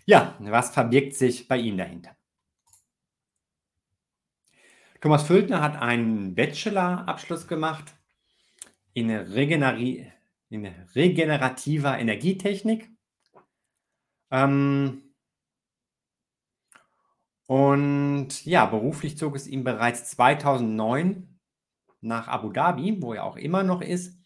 Ja, 0.05 0.35
was 0.39 0.73
verbirgt 0.73 1.15
sich 1.15 1.47
bei 1.47 1.57
Ihnen 1.57 1.77
dahinter? 1.77 2.15
Thomas 4.99 5.23
Füldner 5.23 5.61
hat 5.61 5.81
einen 5.81 6.35
Bachelor-Abschluss 6.35 7.47
gemacht 7.47 7.95
in, 8.93 9.09
Regeneri 9.09 10.11
in 10.49 10.65
regenerativer 10.65 11.97
Energietechnik. 11.97 12.89
Ähm, 14.29 15.13
und 17.47 18.45
ja, 18.45 18.65
beruflich 18.65 19.17
zog 19.17 19.35
es 19.35 19.47
ihm 19.47 19.63
bereits 19.63 20.09
2009 20.11 21.39
nach 22.01 22.27
Abu 22.27 22.51
Dhabi, 22.51 23.01
wo 23.01 23.13
er 23.13 23.23
auch 23.23 23.37
immer 23.37 23.63
noch 23.63 23.81
ist. 23.81 24.19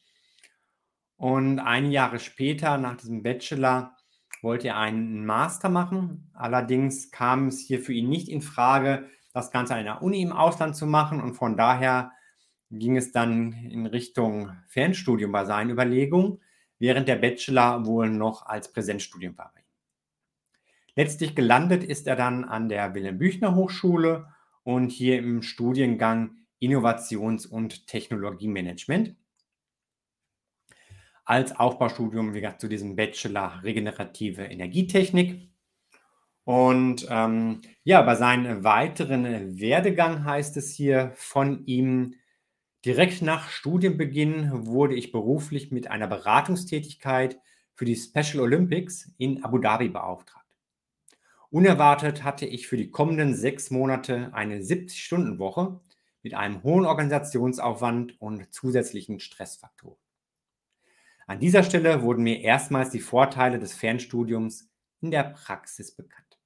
Und 1.15 1.59
ein 1.59 1.91
Jahre 1.91 2.19
später, 2.19 2.77
nach 2.77 2.97
diesem 2.97 3.23
Bachelor, 3.23 3.94
wollte 4.43 4.69
er 4.69 4.77
einen 4.77 5.25
Master 5.25 5.69
machen. 5.69 6.29
Allerdings 6.33 7.11
kam 7.11 7.47
es 7.47 7.59
hier 7.59 7.79
für 7.79 7.93
ihn 7.93 8.09
nicht 8.09 8.29
in 8.29 8.41
Frage, 8.41 9.09
das 9.33 9.51
Ganze 9.51 9.73
an 9.73 9.79
einer 9.81 10.01
Uni 10.01 10.21
im 10.21 10.31
Ausland 10.31 10.75
zu 10.75 10.85
machen. 10.85 11.21
Und 11.21 11.33
von 11.33 11.57
daher 11.57 12.11
ging 12.71 12.97
es 12.97 13.11
dann 13.11 13.53
in 13.53 13.85
Richtung 13.85 14.51
Fernstudium 14.67 15.31
bei 15.31 15.45
seinen 15.45 15.69
Überlegungen, 15.69 16.39
während 16.79 17.07
der 17.07 17.15
Bachelor 17.15 17.85
wohl 17.85 18.09
noch 18.09 18.45
als 18.45 18.71
Präsenzstudium 18.71 19.37
war. 19.37 19.53
Letztlich 20.95 21.35
gelandet 21.35 21.83
ist 21.83 22.07
er 22.07 22.15
dann 22.15 22.45
an 22.45 22.69
der 22.69 22.95
Wilhelm 22.95 23.17
Büchner 23.17 23.53
Hochschule 23.53 24.27
und 24.63 24.91
hier 24.91 25.19
im 25.19 25.41
Studiengang 25.41 26.37
Innovations- 26.59 27.45
und 27.45 27.87
Technologiemanagement 27.87 29.15
als 31.25 31.57
Aufbaustudium 31.57 32.33
wie 32.33 32.41
gesagt, 32.41 32.61
zu 32.61 32.67
diesem 32.67 32.95
Bachelor 32.95 33.61
Regenerative 33.63 34.43
Energietechnik. 34.43 35.49
Und 36.43 37.07
ähm, 37.09 37.61
ja, 37.83 38.03
bei 38.03 38.15
seinem 38.15 38.63
weiteren 38.63 39.59
Werdegang 39.59 40.23
heißt 40.23 40.55
es 40.57 40.71
hier 40.71 41.11
von 41.15 41.65
ihm, 41.65 42.13
direkt 42.85 43.23
nach 43.23 43.49
Studienbeginn 43.49 44.67
wurde 44.67 44.93
ich 44.93 45.11
beruflich 45.11 45.71
mit 45.71 45.89
einer 45.89 46.07
Beratungstätigkeit 46.07 47.39
für 47.73 47.85
die 47.85 47.95
Special 47.95 48.41
Olympics 48.41 49.11
in 49.17 49.43
Abu 49.43 49.57
Dhabi 49.57 49.89
beauftragt. 49.89 50.45
Unerwartet 51.49 52.23
hatte 52.23 52.45
ich 52.45 52.67
für 52.67 52.77
die 52.77 52.91
kommenden 52.91 53.33
sechs 53.33 53.71
Monate 53.71 54.29
eine 54.33 54.59
70-Stunden-Woche 54.59 55.79
mit 56.21 56.35
einem 56.35 56.61
hohen 56.63 56.85
Organisationsaufwand 56.85 58.21
und 58.21 58.53
zusätzlichen 58.53 59.19
Stressfaktoren. 59.19 60.04
An 61.27 61.39
dieser 61.39 61.63
Stelle 61.63 62.03
wurden 62.03 62.23
mir 62.23 62.41
erstmals 62.41 62.91
die 62.91 62.99
Vorteile 62.99 63.57
des 63.57 63.73
Fernstudiums 63.73 64.69
in 65.01 65.09
der 65.09 65.23
Praxis 65.23 65.95
bekannt. 65.95 66.39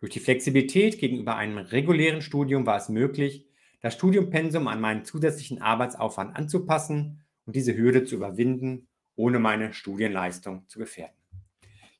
Durch 0.00 0.10
die 0.12 0.20
Flexibilität 0.20 0.98
gegenüber 0.98 1.36
einem 1.36 1.58
regulären 1.58 2.22
Studium 2.22 2.64
war 2.64 2.78
es 2.78 2.88
möglich, 2.88 3.46
das 3.80 3.94
Studiumpensum 3.94 4.68
an 4.68 4.80
meinen 4.80 5.04
zusätzlichen 5.04 5.60
Arbeitsaufwand 5.60 6.34
anzupassen 6.34 7.22
und 7.44 7.56
diese 7.56 7.76
Hürde 7.76 8.04
zu 8.04 8.16
überwinden, 8.16 8.88
ohne 9.16 9.38
meine 9.38 9.74
Studienleistung 9.74 10.66
zu 10.68 10.78
gefährden. 10.78 11.16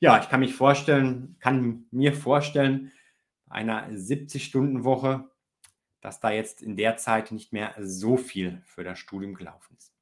Ja, 0.00 0.20
ich 0.22 0.28
kann 0.30 0.40
mich 0.40 0.54
vorstellen, 0.54 1.36
kann 1.38 1.86
mir 1.90 2.14
vorstellen, 2.14 2.92
einer 3.46 3.90
70-Stunden-Woche, 3.90 5.28
dass 6.00 6.20
da 6.20 6.30
jetzt 6.30 6.62
in 6.62 6.76
der 6.76 6.96
Zeit 6.96 7.30
nicht 7.30 7.52
mehr 7.52 7.74
so 7.78 8.16
viel 8.16 8.62
für 8.64 8.84
das 8.84 8.98
Studium 8.98 9.34
gelaufen 9.34 9.76
ist. 9.76 9.97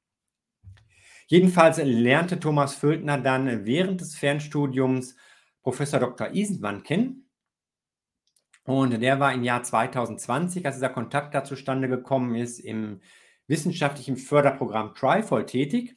Jedenfalls 1.26 1.78
lernte 1.78 2.38
Thomas 2.38 2.74
Földner 2.74 3.18
dann 3.18 3.64
während 3.66 4.00
des 4.00 4.14
Fernstudiums 4.14 5.16
Professor 5.62 5.98
Dr. 5.98 6.32
Isenmann 6.32 6.84
kennen. 6.84 7.28
Und 8.64 9.00
der 9.00 9.20
war 9.20 9.32
im 9.32 9.42
Jahr 9.42 9.62
2020, 9.62 10.66
als 10.66 10.76
dieser 10.76 10.88
Kontakt 10.88 11.34
da 11.34 11.44
zustande 11.44 11.88
gekommen 11.88 12.34
ist, 12.34 12.58
im 12.58 13.00
wissenschaftlichen 13.48 14.16
Förderprogramm 14.16 14.94
Trifold 14.94 15.48
tätig, 15.48 15.96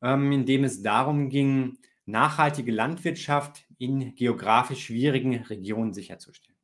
ähm, 0.00 0.30
in 0.32 0.46
dem 0.46 0.64
es 0.64 0.82
darum 0.82 1.28
ging, 1.28 1.78
nachhaltige 2.04 2.72
Landwirtschaft 2.72 3.64
in 3.78 4.14
geografisch 4.14 4.86
schwierigen 4.86 5.34
Regionen 5.34 5.92
sicherzustellen. 5.92 6.58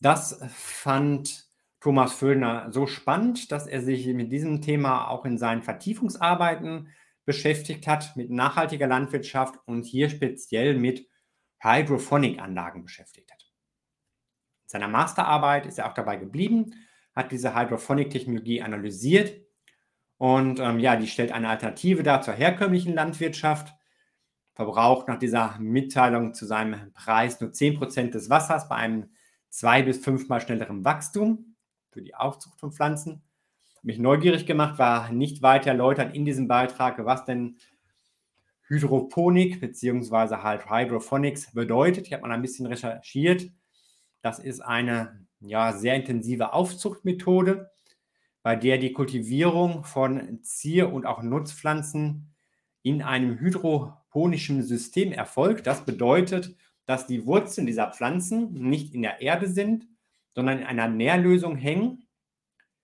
Das 0.00 0.40
fand 0.48 1.45
Thomas 1.80 2.14
Föllner 2.14 2.72
so 2.72 2.86
spannend, 2.86 3.52
dass 3.52 3.66
er 3.66 3.82
sich 3.82 4.06
mit 4.06 4.32
diesem 4.32 4.62
Thema 4.62 5.08
auch 5.08 5.24
in 5.24 5.38
seinen 5.38 5.62
Vertiefungsarbeiten 5.62 6.88
beschäftigt 7.24 7.86
hat, 7.86 8.16
mit 8.16 8.30
nachhaltiger 8.30 8.86
Landwirtschaft 8.86 9.56
und 9.66 9.84
hier 9.84 10.08
speziell 10.08 10.78
mit 10.78 11.08
Hydrophonic-Anlagen 11.60 12.82
beschäftigt 12.82 13.30
hat. 13.32 13.42
In 13.42 14.68
seiner 14.68 14.88
Masterarbeit 14.88 15.66
ist 15.66 15.78
er 15.78 15.88
auch 15.88 15.94
dabei 15.94 16.16
geblieben, 16.16 16.74
hat 17.14 17.32
diese 17.32 17.54
Hydrophonic-Technologie 17.54 18.62
analysiert 18.62 19.40
und 20.18 20.60
ähm, 20.60 20.78
ja, 20.78 20.96
die 20.96 21.08
stellt 21.08 21.32
eine 21.32 21.48
Alternative 21.48 22.02
dar 22.02 22.22
zur 22.22 22.34
herkömmlichen 22.34 22.94
Landwirtschaft, 22.94 23.74
verbraucht 24.54 25.08
nach 25.08 25.18
dieser 25.18 25.58
Mitteilung 25.58 26.32
zu 26.32 26.46
seinem 26.46 26.92
Preis 26.94 27.40
nur 27.40 27.50
10% 27.50 28.10
des 28.10 28.30
Wassers 28.30 28.68
bei 28.68 28.76
einem 28.76 29.10
zwei- 29.50 29.82
bis 29.82 29.98
fünfmal 29.98 30.40
schnelleren 30.40 30.84
Wachstum 30.84 31.55
für 31.96 32.02
die 32.02 32.14
Aufzucht 32.14 32.60
von 32.60 32.72
Pflanzen. 32.72 33.22
Mich 33.82 33.98
neugierig 33.98 34.44
gemacht, 34.44 34.78
war 34.78 35.10
nicht 35.12 35.40
weiter 35.40 35.70
erläutert 35.70 36.14
in 36.14 36.26
diesem 36.26 36.46
Beitrag, 36.46 37.02
was 37.06 37.24
denn 37.24 37.56
Hydroponik 38.68 39.62
bzw. 39.62 40.42
halt 40.42 40.68
Hydrophonics 40.68 41.54
bedeutet. 41.54 42.06
Ich 42.06 42.12
habe 42.12 42.20
mal 42.20 42.32
ein 42.32 42.42
bisschen 42.42 42.66
recherchiert. 42.66 43.48
Das 44.20 44.38
ist 44.38 44.60
eine 44.60 45.26
ja, 45.40 45.72
sehr 45.72 45.94
intensive 45.94 46.52
Aufzuchtmethode, 46.52 47.70
bei 48.42 48.56
der 48.56 48.76
die 48.76 48.92
Kultivierung 48.92 49.82
von 49.84 50.42
Zier- 50.42 50.92
und 50.92 51.06
auch 51.06 51.22
Nutzpflanzen 51.22 52.34
in 52.82 53.00
einem 53.00 53.38
hydroponischen 53.40 54.62
System 54.62 55.12
erfolgt. 55.12 55.66
Das 55.66 55.86
bedeutet, 55.86 56.54
dass 56.84 57.06
die 57.06 57.24
Wurzeln 57.24 57.66
dieser 57.66 57.90
Pflanzen 57.90 58.52
nicht 58.52 58.94
in 58.94 59.00
der 59.00 59.22
Erde 59.22 59.48
sind, 59.48 59.88
sondern 60.36 60.58
in 60.58 60.66
einer 60.66 60.86
Nährlösung 60.86 61.56
hängen. 61.56 62.06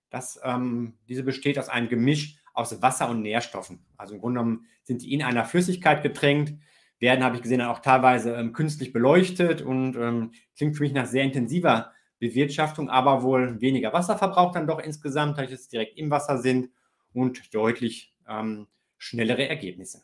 Das, 0.09 0.39
ähm, 0.43 0.97
diese 1.07 1.23
besteht 1.23 1.59
aus 1.59 1.69
einem 1.69 1.87
Gemisch 1.87 2.37
aus 2.53 2.81
Wasser 2.81 3.09
und 3.09 3.21
Nährstoffen. 3.21 3.85
Also 3.95 4.15
im 4.15 4.21
Grunde 4.21 4.39
genommen 4.39 4.65
sind 4.81 5.03
die 5.03 5.13
in 5.13 5.21
einer 5.21 5.45
Flüssigkeit 5.45 6.01
getränkt, 6.01 6.55
werden, 6.99 7.23
habe 7.23 7.35
ich 7.35 7.43
gesehen, 7.43 7.61
auch 7.61 7.79
teilweise 7.79 8.33
ähm, 8.35 8.53
künstlich 8.53 8.91
beleuchtet 8.91 9.61
und 9.61 9.95
ähm, 9.95 10.31
klingt 10.57 10.75
für 10.75 10.83
mich 10.83 10.93
nach 10.93 11.05
sehr 11.05 11.23
intensiver 11.23 11.91
Bewirtschaftung, 12.17 12.89
aber 12.89 13.21
wohl 13.21 13.61
weniger 13.61 13.93
Wasserverbrauch 13.93 14.51
dann 14.51 14.65
doch 14.65 14.79
insgesamt, 14.79 15.37
da 15.37 15.43
es 15.43 15.67
direkt 15.67 15.97
im 15.97 16.09
Wasser 16.09 16.39
sind 16.39 16.71
und 17.13 17.53
deutlich 17.53 18.15
ähm, 18.27 18.67
schnellere 18.97 19.47
Ergebnisse. 19.47 20.01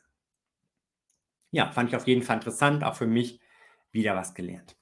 Ja, 1.50 1.72
fand 1.72 1.90
ich 1.90 1.96
auf 1.96 2.06
jeden 2.06 2.22
Fall 2.22 2.36
interessant, 2.36 2.84
auch 2.84 2.96
für 2.96 3.08
mich 3.08 3.40
wieder 3.92 4.16
was 4.16 4.36
gelernt. 4.36 4.79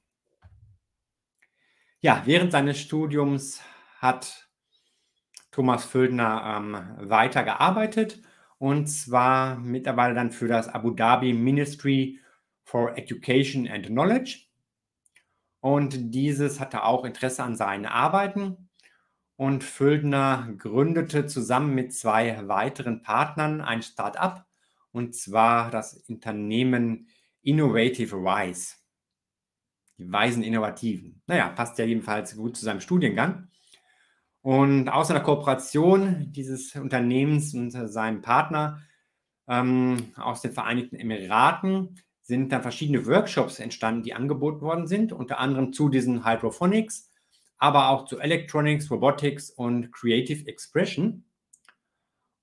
Ja, 2.07 2.21
während 2.23 2.53
seines 2.53 2.79
Studiums 2.79 3.61
hat 3.99 4.47
Thomas 5.51 5.83
Földner 5.83 6.55
ähm, 6.55 7.09
weitergearbeitet 7.09 8.21
und 8.59 8.87
zwar 8.87 9.57
mittlerweile 9.57 10.13
dann 10.13 10.31
für 10.31 10.47
das 10.47 10.69
Abu 10.69 10.91
Dhabi 10.91 11.33
Ministry 11.33 12.21
for 12.63 12.97
Education 12.97 13.67
and 13.67 13.87
Knowledge. 13.87 14.45
Und 15.59 16.13
dieses 16.15 16.61
hatte 16.61 16.85
auch 16.85 17.03
Interesse 17.03 17.43
an 17.43 17.57
seinen 17.57 17.85
Arbeiten. 17.85 18.69
Und 19.35 19.65
Földner 19.65 20.47
gründete 20.57 21.25
zusammen 21.25 21.75
mit 21.75 21.93
zwei 21.93 22.47
weiteren 22.47 23.01
Partnern 23.01 23.59
ein 23.59 23.81
Start-up, 23.81 24.45
und 24.93 25.13
zwar 25.13 25.71
das 25.71 25.93
Unternehmen 26.07 27.09
Innovative 27.41 28.15
Wise. 28.15 28.76
Die 29.97 30.11
weisen 30.11 30.43
Innovativen. 30.43 31.21
Naja, 31.27 31.49
passt 31.49 31.77
ja 31.79 31.85
jedenfalls 31.85 32.35
gut 32.35 32.55
zu 32.55 32.65
seinem 32.65 32.81
Studiengang. 32.81 33.47
Und 34.41 34.89
aus 34.89 35.09
einer 35.09 35.19
Kooperation 35.21 36.31
dieses 36.31 36.75
Unternehmens 36.75 37.53
und 37.53 37.71
seinem 37.71 38.21
Partner 38.21 38.81
ähm, 39.47 40.13
aus 40.15 40.41
den 40.41 40.53
Vereinigten 40.53 40.95
Emiraten 40.95 41.99
sind 42.21 42.51
dann 42.51 42.61
verschiedene 42.61 43.05
Workshops 43.05 43.59
entstanden, 43.59 44.03
die 44.03 44.13
angeboten 44.13 44.61
worden 44.61 44.87
sind, 44.87 45.13
unter 45.13 45.39
anderem 45.39 45.73
zu 45.73 45.89
diesen 45.89 46.25
Hydrophonics, 46.25 47.09
aber 47.57 47.89
auch 47.89 48.05
zu 48.05 48.19
Electronics, 48.19 48.91
Robotics 48.91 49.49
und 49.49 49.91
Creative 49.91 50.47
Expression. 50.47 51.23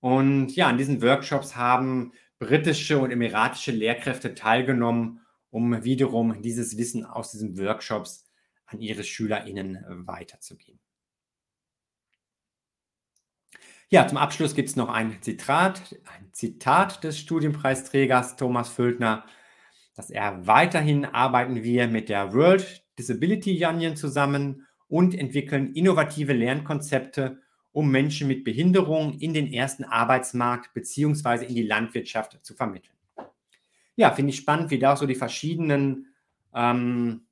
Und 0.01 0.57
ja, 0.57 0.69
an 0.69 0.79
diesen 0.79 1.03
Workshops 1.03 1.57
haben 1.57 2.13
britische 2.39 2.99
und 2.99 3.11
emiratische 3.11 3.73
Lehrkräfte 3.73 4.35
teilgenommen, 4.35 5.21
um 5.55 5.85
wiederum 5.85 6.43
dieses 6.43 6.77
Wissen 6.77 7.05
aus 7.05 7.31
diesen 7.31 7.57
Workshops 7.57 8.29
an 8.67 8.81
ihre 8.81 9.05
SchülerInnen 9.05 9.85
weiterzugeben. 10.05 10.81
Ja, 13.89 14.09
zum 14.09 14.19
Abschluss 14.19 14.57
gibt 14.57 14.71
es 14.71 14.75
noch 14.75 14.89
ein 14.89 15.23
Zitat, 15.23 15.95
ein 16.13 16.33
Zitat 16.33 17.05
des 17.05 17.21
Studienpreisträgers 17.21 18.35
Thomas 18.35 18.69
Völtner, 18.69 19.27
dass 19.95 20.11
er 20.11 20.45
weiterhin 20.49 21.05
arbeiten 21.05 21.63
wir 21.63 21.87
mit 21.87 22.09
der 22.09 22.35
World 22.35 22.85
Disability 22.99 23.65
Union 23.65 23.95
zusammen 23.95 24.67
und 24.89 25.15
entwickeln 25.15 25.73
innovative 25.75 26.33
Lernkonzepte, 26.33 27.41
um 27.71 27.93
Menschen 27.93 28.27
mit 28.27 28.43
Behinderung 28.43 29.21
in 29.21 29.33
den 29.33 29.53
ersten 29.53 29.85
Arbeitsmarkt 29.85 30.75
bzw. 30.75 31.45
in 31.45 31.55
die 31.55 31.63
Landwirtschaft 31.63 32.41
zu 32.43 32.55
vermitteln. 32.55 32.94
Ja, 33.97 34.11
finde 34.11 34.31
ich 34.31 34.37
spannend, 34.37 34.71
wie 34.71 34.79
da 34.79 34.97
so 34.97 35.07
die 35.07 35.15
verschiedenen 35.15 36.15
ähm, 36.55 37.27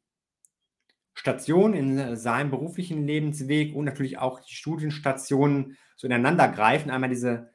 Stationen 1.15 1.75
in 1.75 2.17
seinem 2.17 2.51
beruflichen 2.51 3.07
Lebensweg 3.07 3.75
und 3.75 3.85
natürlich 3.85 4.19
auch 4.19 4.41
die 4.41 4.55
Studienstationen 4.55 5.77
so 5.97 6.07
ineinander 6.07 6.49
greifen. 6.49 6.91
Einmal 6.91 7.11
diese 7.11 7.51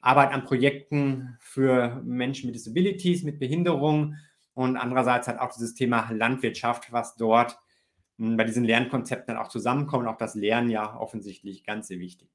Arbeit 0.00 0.32
an 0.32 0.44
Projekten 0.44 1.36
für 1.40 2.02
Menschen 2.04 2.46
mit 2.46 2.56
Disabilities, 2.56 3.22
mit 3.22 3.38
Behinderung 3.38 4.16
und 4.54 4.76
andererseits 4.76 5.28
halt 5.28 5.38
auch 5.38 5.52
dieses 5.52 5.74
Thema 5.74 6.10
Landwirtschaft, 6.10 6.92
was 6.92 7.16
dort 7.16 7.58
hm, 8.18 8.36
bei 8.36 8.44
diesen 8.44 8.64
Lernkonzepten 8.64 9.34
dann 9.34 9.44
auch 9.44 9.48
zusammenkommt. 9.48 10.08
Auch 10.08 10.16
das 10.16 10.34
Lernen 10.34 10.70
ja 10.70 10.96
offensichtlich 10.98 11.64
ganz 11.64 11.88
sehr 11.88 12.00
wichtig. 12.00 12.30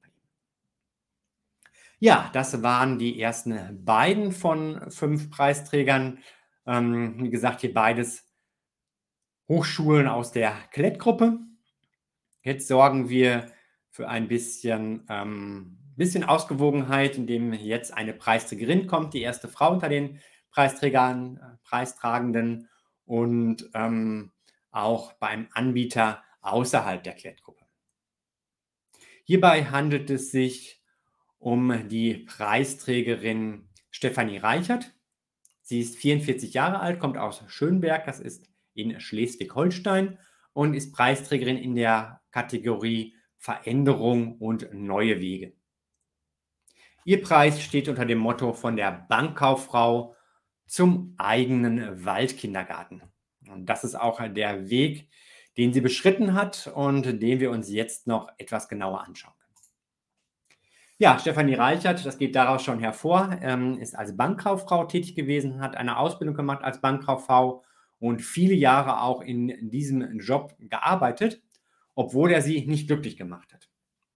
Ja, 2.00 2.30
das 2.32 2.62
waren 2.62 2.98
die 2.98 3.20
ersten 3.20 3.84
beiden 3.84 4.30
von 4.30 4.90
fünf 4.90 5.30
Preisträgern. 5.30 6.18
Ähm, 6.64 7.24
wie 7.24 7.30
gesagt, 7.30 7.60
hier 7.62 7.74
beides 7.74 8.28
Hochschulen 9.48 10.06
aus 10.06 10.30
der 10.30 10.52
Klettgruppe. 10.70 11.40
Jetzt 12.42 12.68
sorgen 12.68 13.08
wir 13.08 13.50
für 13.90 14.08
ein 14.08 14.28
bisschen, 14.28 15.06
ähm, 15.08 15.78
bisschen 15.96 16.22
Ausgewogenheit, 16.22 17.16
indem 17.16 17.52
jetzt 17.52 17.92
eine 17.92 18.12
Preisträgerin 18.12 18.86
kommt, 18.86 19.14
die 19.14 19.22
erste 19.22 19.48
Frau 19.48 19.72
unter 19.72 19.88
den 19.88 20.20
Preisträgern, 20.52 21.38
äh, 21.38 21.56
Preistragenden 21.64 22.68
und 23.06 23.68
ähm, 23.74 24.30
auch 24.70 25.14
beim 25.14 25.48
Anbieter 25.52 26.22
außerhalb 26.42 27.02
der 27.02 27.14
Klettgruppe. 27.14 27.64
Hierbei 29.24 29.64
handelt 29.64 30.10
es 30.10 30.30
sich 30.30 30.77
um 31.38 31.88
die 31.88 32.14
Preisträgerin 32.14 33.68
Stefanie 33.90 34.38
Reichert. 34.38 34.92
Sie 35.62 35.80
ist 35.80 35.96
44 35.96 36.54
Jahre 36.54 36.80
alt, 36.80 36.98
kommt 36.98 37.18
aus 37.18 37.42
Schönberg, 37.48 38.04
das 38.06 38.20
ist 38.20 38.48
in 38.74 39.00
Schleswig-Holstein 39.00 40.18
und 40.52 40.74
ist 40.74 40.92
Preisträgerin 40.92 41.56
in 41.56 41.74
der 41.74 42.20
Kategorie 42.30 43.14
Veränderung 43.36 44.36
und 44.38 44.72
neue 44.72 45.20
Wege. 45.20 45.54
Ihr 47.04 47.22
Preis 47.22 47.62
steht 47.62 47.88
unter 47.88 48.04
dem 48.04 48.18
Motto 48.18 48.52
von 48.52 48.76
der 48.76 49.06
Bankkauffrau 49.08 50.14
zum 50.66 51.14
eigenen 51.16 52.04
Waldkindergarten. 52.04 53.02
Und 53.48 53.66
das 53.66 53.84
ist 53.84 53.94
auch 53.94 54.20
der 54.28 54.68
Weg, 54.68 55.08
den 55.56 55.72
sie 55.72 55.80
beschritten 55.80 56.34
hat 56.34 56.70
und 56.74 57.04
den 57.22 57.40
wir 57.40 57.50
uns 57.50 57.70
jetzt 57.70 58.06
noch 58.06 58.28
etwas 58.36 58.68
genauer 58.68 59.00
anschauen. 59.00 59.37
Ja, 61.00 61.16
Stefanie 61.16 61.54
Reichert, 61.54 62.04
das 62.04 62.18
geht 62.18 62.34
daraus 62.34 62.64
schon 62.64 62.80
hervor, 62.80 63.38
ähm, 63.40 63.78
ist 63.78 63.96
als 63.96 64.16
Bankkauffrau 64.16 64.84
tätig 64.84 65.14
gewesen, 65.14 65.60
hat 65.60 65.76
eine 65.76 65.96
Ausbildung 65.96 66.34
gemacht 66.34 66.64
als 66.64 66.80
Bankkauffrau 66.80 67.62
und 68.00 68.20
viele 68.20 68.54
Jahre 68.54 69.02
auch 69.02 69.20
in 69.20 69.70
diesem 69.70 70.18
Job 70.18 70.56
gearbeitet, 70.58 71.40
obwohl 71.94 72.32
er 72.32 72.42
sie 72.42 72.66
nicht 72.66 72.88
glücklich 72.88 73.16
gemacht 73.16 73.54
hat. 73.54 73.68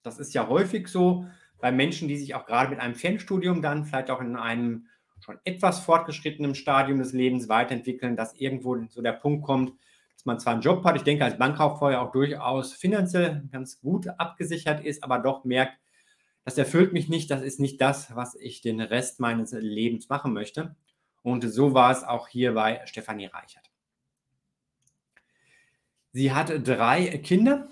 Das 0.03 0.19
ist 0.19 0.35
ja 0.35 0.49
häufig 0.49 0.89
so 0.89 1.25
bei 1.61 1.71
Menschen, 1.71 2.09
die 2.09 2.17
sich 2.17 2.35
auch 2.35 2.47
gerade 2.47 2.71
mit 2.71 2.81
einem 2.81 2.97
Fernstudium 2.97 3.63
dann 3.63 3.85
vielleicht 3.85 4.11
auch 4.11 4.21
in 4.21 4.35
einem 4.35 4.89
schon 5.21 5.39
etwas 5.45 5.79
fortgeschrittenen 5.79 6.57
Stadium 6.57 6.99
des 6.99 7.13
Lebens 7.13 7.49
weiterentwickeln, 7.49 8.17
dass 8.17 8.35
irgendwo 8.35 8.77
so 8.89 9.03
der 9.03 9.13
Punkt 9.13 9.45
kommt, 9.45 9.73
dass 10.17 10.25
man 10.25 10.41
zwar 10.41 10.55
einen 10.55 10.63
Job 10.63 10.85
hat, 10.85 10.97
ich 10.97 11.05
denke 11.05 11.25
als 11.25 11.39
Bankkauffrau 11.39 11.97
auch 11.97 12.11
durchaus 12.11 12.73
finanziell 12.73 13.45
ganz 13.53 13.81
gut 13.81 14.09
abgesichert 14.09 14.85
ist, 14.85 15.05
aber 15.05 15.21
doch 15.21 15.45
merkt, 15.45 15.79
das 16.45 16.59
erfüllt 16.59 16.93
mich 16.93 17.09
nicht, 17.09 17.31
das 17.31 17.43
ist 17.43 17.61
nicht 17.61 17.81
das, 17.81 18.15
was 18.17 18.35
ich 18.35 18.61
den 18.61 18.81
Rest 18.81 19.21
meines 19.21 19.53
Lebens 19.53 20.09
machen 20.09 20.33
möchte. 20.33 20.75
Und 21.23 21.43
so 21.43 21.73
war 21.75 21.93
es 21.93 22.03
auch 22.03 22.29
hier 22.29 22.55
bei 22.55 22.85
Stefanie 22.87 23.27
Reichert. 23.27 23.71
Sie 26.13 26.33
hat 26.33 26.53
drei 26.67 27.07
Kinder 27.19 27.69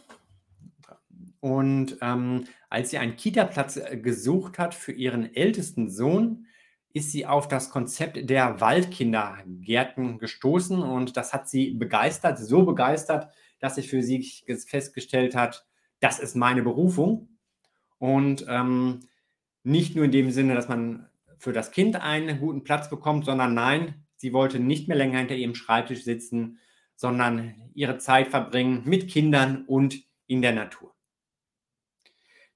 und 1.40 1.98
ähm, 2.00 2.46
als 2.68 2.90
sie 2.90 2.98
einen 2.98 3.16
Kita-Platz 3.16 3.76
äh, 3.76 3.96
gesucht 3.96 4.58
hat 4.58 4.74
für 4.74 4.92
ihren 4.92 5.34
ältesten 5.34 5.90
Sohn, 5.90 6.46
ist 6.92 7.12
sie 7.12 7.26
auf 7.26 7.48
das 7.48 7.70
Konzept 7.70 8.28
der 8.28 8.60
Waldkindergärten 8.60 10.18
gestoßen 10.18 10.82
und 10.82 11.16
das 11.16 11.32
hat 11.32 11.48
sie 11.48 11.72
begeistert, 11.72 12.38
so 12.38 12.64
begeistert, 12.64 13.32
dass 13.58 13.76
sie 13.76 13.82
für 13.82 14.02
sich 14.02 14.44
festgestellt 14.66 15.34
hat, 15.34 15.66
das 16.00 16.18
ist 16.18 16.34
meine 16.34 16.62
Berufung. 16.62 17.28
Und 18.00 18.46
ähm, 18.48 19.00
nicht 19.62 19.94
nur 19.94 20.06
in 20.06 20.10
dem 20.10 20.30
Sinne, 20.30 20.54
dass 20.54 20.68
man 20.68 21.06
für 21.38 21.52
das 21.52 21.70
Kind 21.70 21.96
einen 21.96 22.40
guten 22.40 22.64
Platz 22.64 22.88
bekommt, 22.88 23.26
sondern 23.26 23.54
nein, 23.54 24.06
sie 24.16 24.32
wollte 24.32 24.58
nicht 24.58 24.88
mehr 24.88 24.96
länger 24.96 25.18
hinter 25.18 25.36
ihrem 25.36 25.54
Schreibtisch 25.54 26.02
sitzen, 26.02 26.58
sondern 26.96 27.54
ihre 27.74 27.98
Zeit 27.98 28.28
verbringen 28.28 28.82
mit 28.86 29.08
Kindern 29.08 29.64
und 29.66 30.02
in 30.26 30.40
der 30.40 30.52
Natur. 30.52 30.94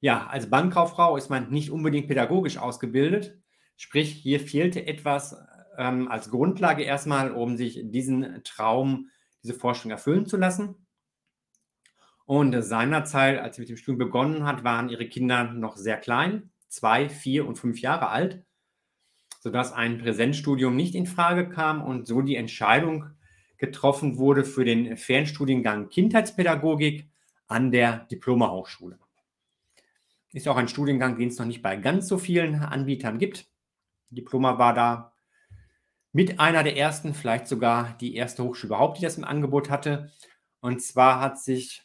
Ja, 0.00 0.26
als 0.26 0.48
Bankkauffrau 0.48 1.16
ist 1.16 1.28
man 1.28 1.50
nicht 1.50 1.70
unbedingt 1.70 2.08
pädagogisch 2.08 2.58
ausgebildet. 2.58 3.38
Sprich, 3.76 4.12
hier 4.12 4.40
fehlte 4.40 4.86
etwas 4.86 5.36
ähm, 5.76 6.08
als 6.08 6.30
Grundlage 6.30 6.84
erstmal, 6.84 7.32
um 7.32 7.56
sich 7.56 7.80
diesen 7.84 8.42
Traum, 8.44 9.10
diese 9.42 9.54
Forschung 9.54 9.90
erfüllen 9.90 10.26
zu 10.26 10.38
lassen. 10.38 10.83
Und 12.26 12.60
seinerzeit, 12.62 13.38
als 13.38 13.56
sie 13.56 13.62
mit 13.62 13.68
dem 13.68 13.76
Studium 13.76 13.98
begonnen 13.98 14.44
hat, 14.44 14.64
waren 14.64 14.88
ihre 14.88 15.06
Kinder 15.06 15.44
noch 15.44 15.76
sehr 15.76 15.98
klein, 15.98 16.50
zwei, 16.68 17.08
vier 17.08 17.46
und 17.46 17.56
fünf 17.56 17.80
Jahre 17.80 18.08
alt, 18.08 18.44
sodass 19.40 19.72
ein 19.72 19.98
Präsenzstudium 19.98 20.74
nicht 20.74 20.94
in 20.94 21.06
Frage 21.06 21.48
kam 21.48 21.82
und 21.82 22.06
so 22.06 22.22
die 22.22 22.36
Entscheidung 22.36 23.10
getroffen 23.58 24.16
wurde 24.16 24.44
für 24.44 24.64
den 24.64 24.96
Fernstudiengang 24.96 25.90
Kindheitspädagogik 25.90 27.08
an 27.46 27.70
der 27.70 28.06
Diplomahochschule. 28.10 28.98
Ist 30.32 30.48
auch 30.48 30.56
ein 30.56 30.68
Studiengang, 30.68 31.16
den 31.16 31.28
es 31.28 31.38
noch 31.38 31.46
nicht 31.46 31.62
bei 31.62 31.76
ganz 31.76 32.08
so 32.08 32.18
vielen 32.18 32.56
Anbietern 32.56 33.18
gibt. 33.18 33.46
Diploma 34.10 34.58
war 34.58 34.74
da 34.74 35.12
mit 36.12 36.40
einer 36.40 36.62
der 36.62 36.76
ersten, 36.76 37.14
vielleicht 37.14 37.46
sogar 37.46 37.96
die 37.98 38.16
erste 38.16 38.42
Hochschule 38.42 38.68
überhaupt, 38.68 38.98
die 38.98 39.02
das 39.02 39.18
im 39.18 39.24
Angebot 39.24 39.70
hatte. 39.70 40.10
Und 40.60 40.82
zwar 40.82 41.20
hat 41.20 41.38
sich 41.38 41.83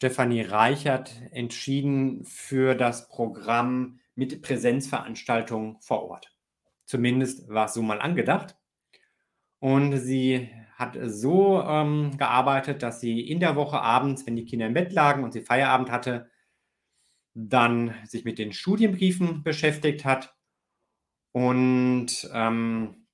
Stefanie 0.00 0.40
Reichert 0.40 1.12
entschieden 1.30 2.24
für 2.24 2.74
das 2.74 3.10
Programm 3.10 4.00
mit 4.14 4.40
Präsenzveranstaltungen 4.40 5.76
vor 5.82 6.04
Ort. 6.08 6.34
Zumindest 6.86 7.50
war 7.50 7.66
es 7.66 7.74
so 7.74 7.82
mal 7.82 8.00
angedacht. 8.00 8.56
Und 9.58 9.98
sie 9.98 10.48
hat 10.74 10.96
so 11.02 11.62
ähm, 11.62 12.16
gearbeitet, 12.16 12.82
dass 12.82 13.00
sie 13.00 13.20
in 13.20 13.40
der 13.40 13.56
Woche 13.56 13.82
abends, 13.82 14.26
wenn 14.26 14.36
die 14.36 14.46
Kinder 14.46 14.68
im 14.68 14.72
Bett 14.72 14.94
lagen 14.94 15.22
und 15.22 15.34
sie 15.34 15.42
Feierabend 15.42 15.90
hatte, 15.90 16.30
dann 17.34 17.94
sich 18.06 18.24
mit 18.24 18.38
den 18.38 18.54
Studienbriefen 18.54 19.42
beschäftigt 19.42 20.06
hat 20.06 20.34
und 21.32 22.26
ähm, 22.32 23.06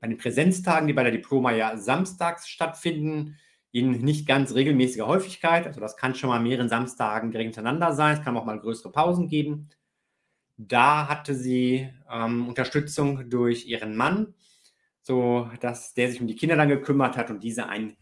bei 0.00 0.06
den 0.06 0.18
Präsenztagen, 0.18 0.86
die 0.86 0.92
bei 0.94 1.02
der 1.02 1.10
Diploma 1.10 1.50
ja 1.50 1.76
samstags 1.76 2.46
stattfinden, 2.48 3.36
in 3.76 3.92
nicht 4.02 4.26
ganz 4.26 4.54
regelmäßiger 4.54 5.06
Häufigkeit, 5.06 5.66
also 5.66 5.80
das 5.80 5.96
kann 5.96 6.14
schon 6.14 6.30
mal 6.30 6.40
mehreren 6.40 6.68
Samstagen 6.68 7.30
direkt 7.30 7.54
hintereinander 7.54 7.92
sein, 7.92 8.16
es 8.16 8.24
kann 8.24 8.36
auch 8.36 8.44
mal 8.44 8.58
größere 8.58 8.92
Pausen 8.92 9.28
geben. 9.28 9.68
Da 10.56 11.08
hatte 11.08 11.34
sie 11.34 11.88
ähm, 12.10 12.48
Unterstützung 12.48 13.28
durch 13.28 13.66
ihren 13.66 13.96
Mann, 13.96 14.34
so 15.02 15.50
dass 15.60 15.94
der 15.94 16.10
sich 16.10 16.20
um 16.20 16.26
die 16.26 16.36
Kinder 16.36 16.56
dann 16.56 16.68
gekümmert 16.68 17.16
hat 17.16 17.30
und 17.30 17.42
diese 17.42 17.68
einen 17.68 17.96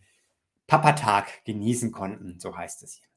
Papatag 0.67 1.45
genießen 1.45 1.93
konnten, 1.93 2.39
so 2.39 2.57
heißt 2.57 2.83
es 2.83 2.95
hier. 2.95 3.09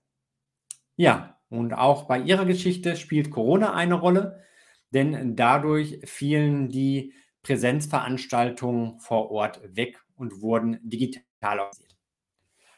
Ja, 0.95 1.39
und 1.49 1.73
auch 1.73 2.07
bei 2.07 2.19
ihrer 2.19 2.45
Geschichte 2.45 2.95
spielt 2.95 3.29
Corona 3.29 3.73
eine 3.73 3.93
Rolle 3.93 4.43
denn 4.91 5.35
dadurch 5.35 5.99
fielen 6.05 6.69
die 6.69 7.13
Präsenzveranstaltungen 7.43 8.99
vor 8.99 9.31
Ort 9.31 9.61
weg 9.75 10.03
und 10.15 10.41
wurden 10.41 10.79
digital 10.83 11.59
organisiert. 11.59 11.86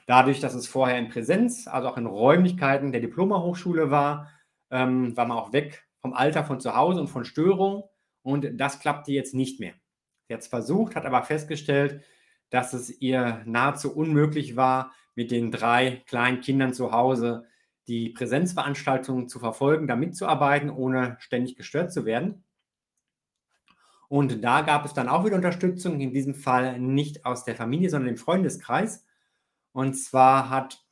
Dadurch, 0.10 0.39
dass 0.39 0.56
es 0.56 0.65
vorher 0.65 0.98
in 0.98 1.10
Präsenz, 1.10 1.67
also 1.67 1.88
auch 1.88 1.95
in 1.95 2.08
Räumlichkeiten 2.08 2.91
der 2.91 3.00
Diplomahochschule 3.00 3.91
war, 3.91 4.32
ähm, 4.72 5.15
war 5.15 5.28
man 5.28 5.38
auch 5.38 5.54
weg 5.54 5.86
vom 6.00 6.13
Alter 6.13 6.43
von 6.43 6.60
zu 6.60 6.76
Hause 6.76 7.02
und 7.02 7.10
von 7.10 7.26
Störungen 7.26 7.84
und 8.24 8.60
das 8.60 8.80
klappte 8.80 9.12
jetzt 9.12 9.36
nicht 9.36 9.60
mehr. 9.60 9.74
Sie 10.28 10.34
hat 10.34 10.41
es 10.41 10.48
versucht, 10.48 10.95
hat 10.95 11.06
aber 11.06 11.22
festgestellt, 11.22 12.04
dass 12.50 12.74
es 12.74 12.89
ihr 13.00 13.43
nahezu 13.45 13.95
unmöglich 13.95 14.56
war, 14.56 14.93
mit 15.13 15.30
den 15.30 15.52
drei 15.52 16.02
kleinen 16.08 16.41
Kindern 16.41 16.74
zu 16.74 16.91
Hause 16.91 17.45
die 17.88 18.10
Präsenzveranstaltungen 18.10 19.30
zu 19.30 19.38
verfolgen, 19.38 19.86
da 19.86 19.95
mitzuarbeiten, 19.95 20.72
ohne 20.72 21.17
ständig 21.19 21.56
gestört 21.56 21.93
zu 21.93 22.06
werden. 22.06 22.43
Und 24.08 24.43
da 24.43 24.62
gab 24.62 24.86
es 24.86 24.93
dann 24.95 25.08
auch 25.08 25.24
wieder 25.24 25.36
Unterstützung, 25.36 26.02
in 26.02 26.13
diesem 26.13 26.34
Fall 26.34 26.80
nicht 26.80 27.28
aus 27.28 27.45
der 27.45 27.56
Familie, 27.56 27.91
sondern 27.91 28.10
im 28.10 28.17
Freundeskreis. 28.17 29.06
Und 29.72 29.94
zwar 29.96 30.50
hat 30.50 30.84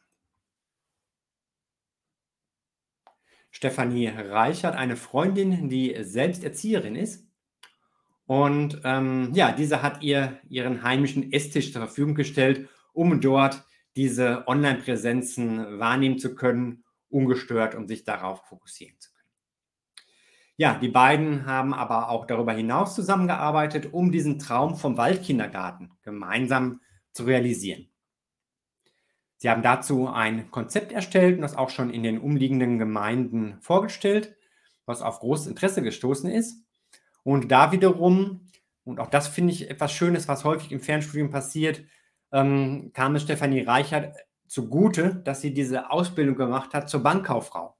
Stefanie 3.51 4.07
Reichert 4.07 4.75
eine 4.75 4.95
Freundin, 4.95 5.69
die 5.69 5.95
selbst 6.01 6.43
Erzieherin 6.43 6.95
ist. 6.95 7.27
Und 8.27 8.81
ähm, 8.83 9.31
ja, 9.33 9.51
diese 9.51 9.81
hat 9.81 10.03
ihr 10.03 10.39
ihren 10.49 10.83
heimischen 10.83 11.31
Esstisch 11.31 11.71
zur 11.71 11.81
Verfügung 11.81 12.13
gestellt, 12.13 12.69
um 12.93 13.19
dort 13.21 13.63
diese 13.95 14.47
Online-Präsenzen 14.47 15.79
wahrnehmen 15.79 16.19
zu 16.19 16.35
können 16.35 16.83
ungestört 17.09 17.73
und 17.73 17.87
sich 17.87 18.03
darauf 18.03 18.45
fokussieren 18.45 18.99
zu 18.99 19.09
können. 19.11 19.17
Ja, 20.57 20.77
die 20.77 20.89
beiden 20.89 21.45
haben 21.45 21.73
aber 21.73 22.09
auch 22.09 22.25
darüber 22.25 22.53
hinaus 22.53 22.95
zusammengearbeitet, 22.95 23.93
um 23.93 24.11
diesen 24.11 24.39
Traum 24.39 24.75
vom 24.75 24.97
Waldkindergarten 24.97 25.93
gemeinsam 26.01 26.81
zu 27.13 27.23
realisieren. 27.23 27.89
Sie 29.37 29.49
haben 29.49 29.61
dazu 29.61 30.07
ein 30.07 30.49
Konzept 30.51 30.91
erstellt 30.91 31.35
und 31.35 31.41
das 31.41 31.55
auch 31.55 31.69
schon 31.69 31.91
in 31.91 32.03
den 32.03 32.19
umliegenden 32.19 32.79
Gemeinden 32.79 33.57
vorgestellt, 33.61 34.35
was 34.85 35.01
auf 35.01 35.19
großes 35.19 35.47
Interesse 35.47 35.83
gestoßen 35.83 36.29
ist. 36.29 36.63
Und 37.23 37.51
da 37.51 37.71
wiederum, 37.71 38.49
und 38.83 38.99
auch 38.99 39.09
das 39.09 39.27
finde 39.27 39.53
ich 39.53 39.69
etwas 39.69 39.91
Schönes, 39.91 40.27
was 40.27 40.43
häufig 40.43 40.71
im 40.71 40.79
Fernstudium 40.79 41.29
passiert, 41.29 41.83
ähm, 42.31 42.91
kam 42.93 43.15
es 43.15 43.23
Stefanie 43.23 43.61
Reichert 43.61 44.15
zugute, 44.47 45.15
dass 45.23 45.41
sie 45.41 45.53
diese 45.53 45.91
Ausbildung 45.91 46.35
gemacht 46.35 46.73
hat 46.73 46.89
zur 46.89 47.03
Bankkauffrau. 47.03 47.75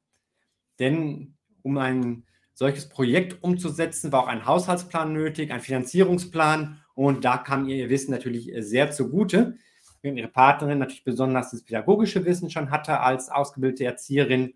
Denn 0.80 1.38
um 1.64 1.78
ein 1.78 2.26
solches 2.54 2.90
Projekt 2.90 3.44
umzusetzen, 3.44 4.12
war 4.12 4.24
auch 4.24 4.28
ein 4.28 4.46
Haushaltsplan 4.46 5.14
nötig, 5.14 5.52
ein 5.52 5.62
Finanzierungsplan 5.62 6.82
und 6.94 7.26
da 7.26 7.38
kam 7.38 7.68
ihr 7.68 7.90
Wissen 7.90 8.12
natürlich 8.12 8.52
sehr 8.60 8.92
zugute. 8.92 9.58
Ihre 10.04 10.28
Partnerin 10.28 10.80
natürlich 10.80 11.04
besonders 11.04 11.52
das 11.52 11.64
pädagogische 11.64 12.26
Wissen 12.26 12.50
schon 12.50 12.72
hatte 12.72 13.00
als 13.00 13.30
ausgebildete 13.30 13.86
Erzieherin. 13.86 14.54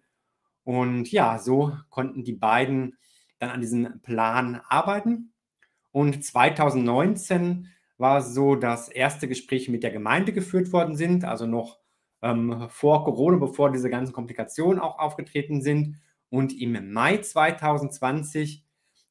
Und 0.63 1.11
ja, 1.11 1.39
so 1.39 1.77
konnten 1.89 2.23
die 2.23 2.33
beiden 2.33 2.97
dann 3.39 3.49
an 3.49 3.61
diesem 3.61 4.01
Plan 4.01 4.61
arbeiten. 4.69 5.33
Und 5.91 6.23
2019 6.23 7.67
war 7.97 8.19
es 8.19 8.33
so, 8.33 8.55
dass 8.55 8.89
erste 8.89 9.27
Gespräche 9.27 9.71
mit 9.71 9.83
der 9.83 9.91
Gemeinde 9.91 10.33
geführt 10.33 10.71
worden 10.71 10.95
sind, 10.95 11.25
also 11.25 11.45
noch 11.45 11.79
ähm, 12.21 12.67
vor 12.69 13.03
Corona, 13.03 13.37
bevor 13.37 13.71
diese 13.71 13.89
ganzen 13.89 14.13
Komplikationen 14.13 14.79
auch 14.79 14.99
aufgetreten 14.99 15.61
sind. 15.61 15.97
Und 16.29 16.57
im 16.59 16.93
Mai 16.93 17.17
2020 17.17 18.65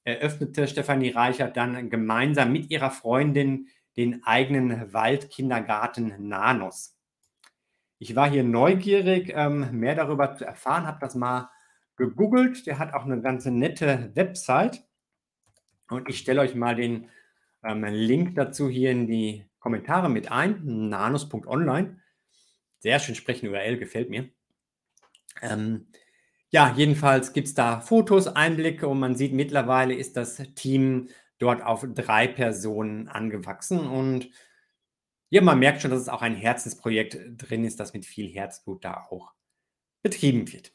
eröffnete 0.04 0.66
Stefanie 0.66 1.10
Reichert 1.10 1.56
dann 1.56 1.90
gemeinsam 1.90 2.52
mit 2.52 2.70
ihrer 2.70 2.90
Freundin 2.90 3.68
den 4.00 4.24
eigenen 4.24 4.94
Waldkindergarten 4.94 6.26
Nanos. 6.26 6.96
Ich 7.98 8.16
war 8.16 8.30
hier 8.30 8.44
neugierig, 8.44 9.30
ähm, 9.34 9.78
mehr 9.78 9.94
darüber 9.94 10.34
zu 10.34 10.46
erfahren, 10.46 10.86
habe 10.86 11.00
das 11.02 11.14
mal 11.14 11.50
gegoogelt. 11.96 12.66
Der 12.66 12.78
hat 12.78 12.94
auch 12.94 13.04
eine 13.04 13.20
ganze 13.20 13.50
nette 13.50 14.10
Website. 14.14 14.82
Und 15.90 16.08
ich 16.08 16.16
stelle 16.16 16.40
euch 16.40 16.54
mal 16.54 16.74
den 16.74 17.10
ähm, 17.62 17.84
Link 17.84 18.36
dazu 18.36 18.70
hier 18.70 18.90
in 18.90 19.06
die 19.06 19.44
Kommentare 19.58 20.08
mit 20.08 20.32
ein, 20.32 20.88
nanos.online. 20.88 22.00
Sehr 22.78 23.00
schön 23.00 23.14
sprechende 23.14 23.52
URL, 23.52 23.76
gefällt 23.76 24.08
mir. 24.08 24.30
Ähm, 25.42 25.88
ja, 26.48 26.72
jedenfalls 26.74 27.34
gibt 27.34 27.48
es 27.48 27.54
da 27.54 27.82
Fotos, 27.82 28.28
Einblicke 28.28 28.88
und 28.88 28.98
man 28.98 29.14
sieht 29.14 29.34
mittlerweile 29.34 29.92
ist 29.92 30.16
das 30.16 30.38
Team 30.54 31.10
dort 31.40 31.62
auf 31.62 31.84
drei 31.94 32.28
Personen 32.28 33.08
angewachsen 33.08 33.80
und 33.80 34.30
ja, 35.30 35.40
man 35.42 35.58
merkt 35.60 35.80
schon, 35.80 35.90
dass 35.90 36.00
es 36.00 36.08
auch 36.08 36.22
ein 36.22 36.34
Herzensprojekt 36.34 37.18
drin 37.36 37.64
ist, 37.64 37.78
das 37.78 37.92
mit 37.92 38.04
viel 38.04 38.28
Herzblut 38.28 38.84
da 38.84 39.06
auch 39.10 39.32
betrieben 40.02 40.52
wird. 40.52 40.74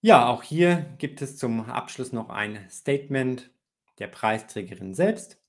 Ja, 0.00 0.26
auch 0.26 0.42
hier 0.42 0.96
gibt 0.98 1.22
es 1.22 1.36
zum 1.36 1.60
Abschluss 1.60 2.12
noch 2.12 2.28
ein 2.28 2.68
Statement 2.70 3.52
der 3.98 4.08
Preisträgerin 4.08 4.94
selbst. 4.94 5.40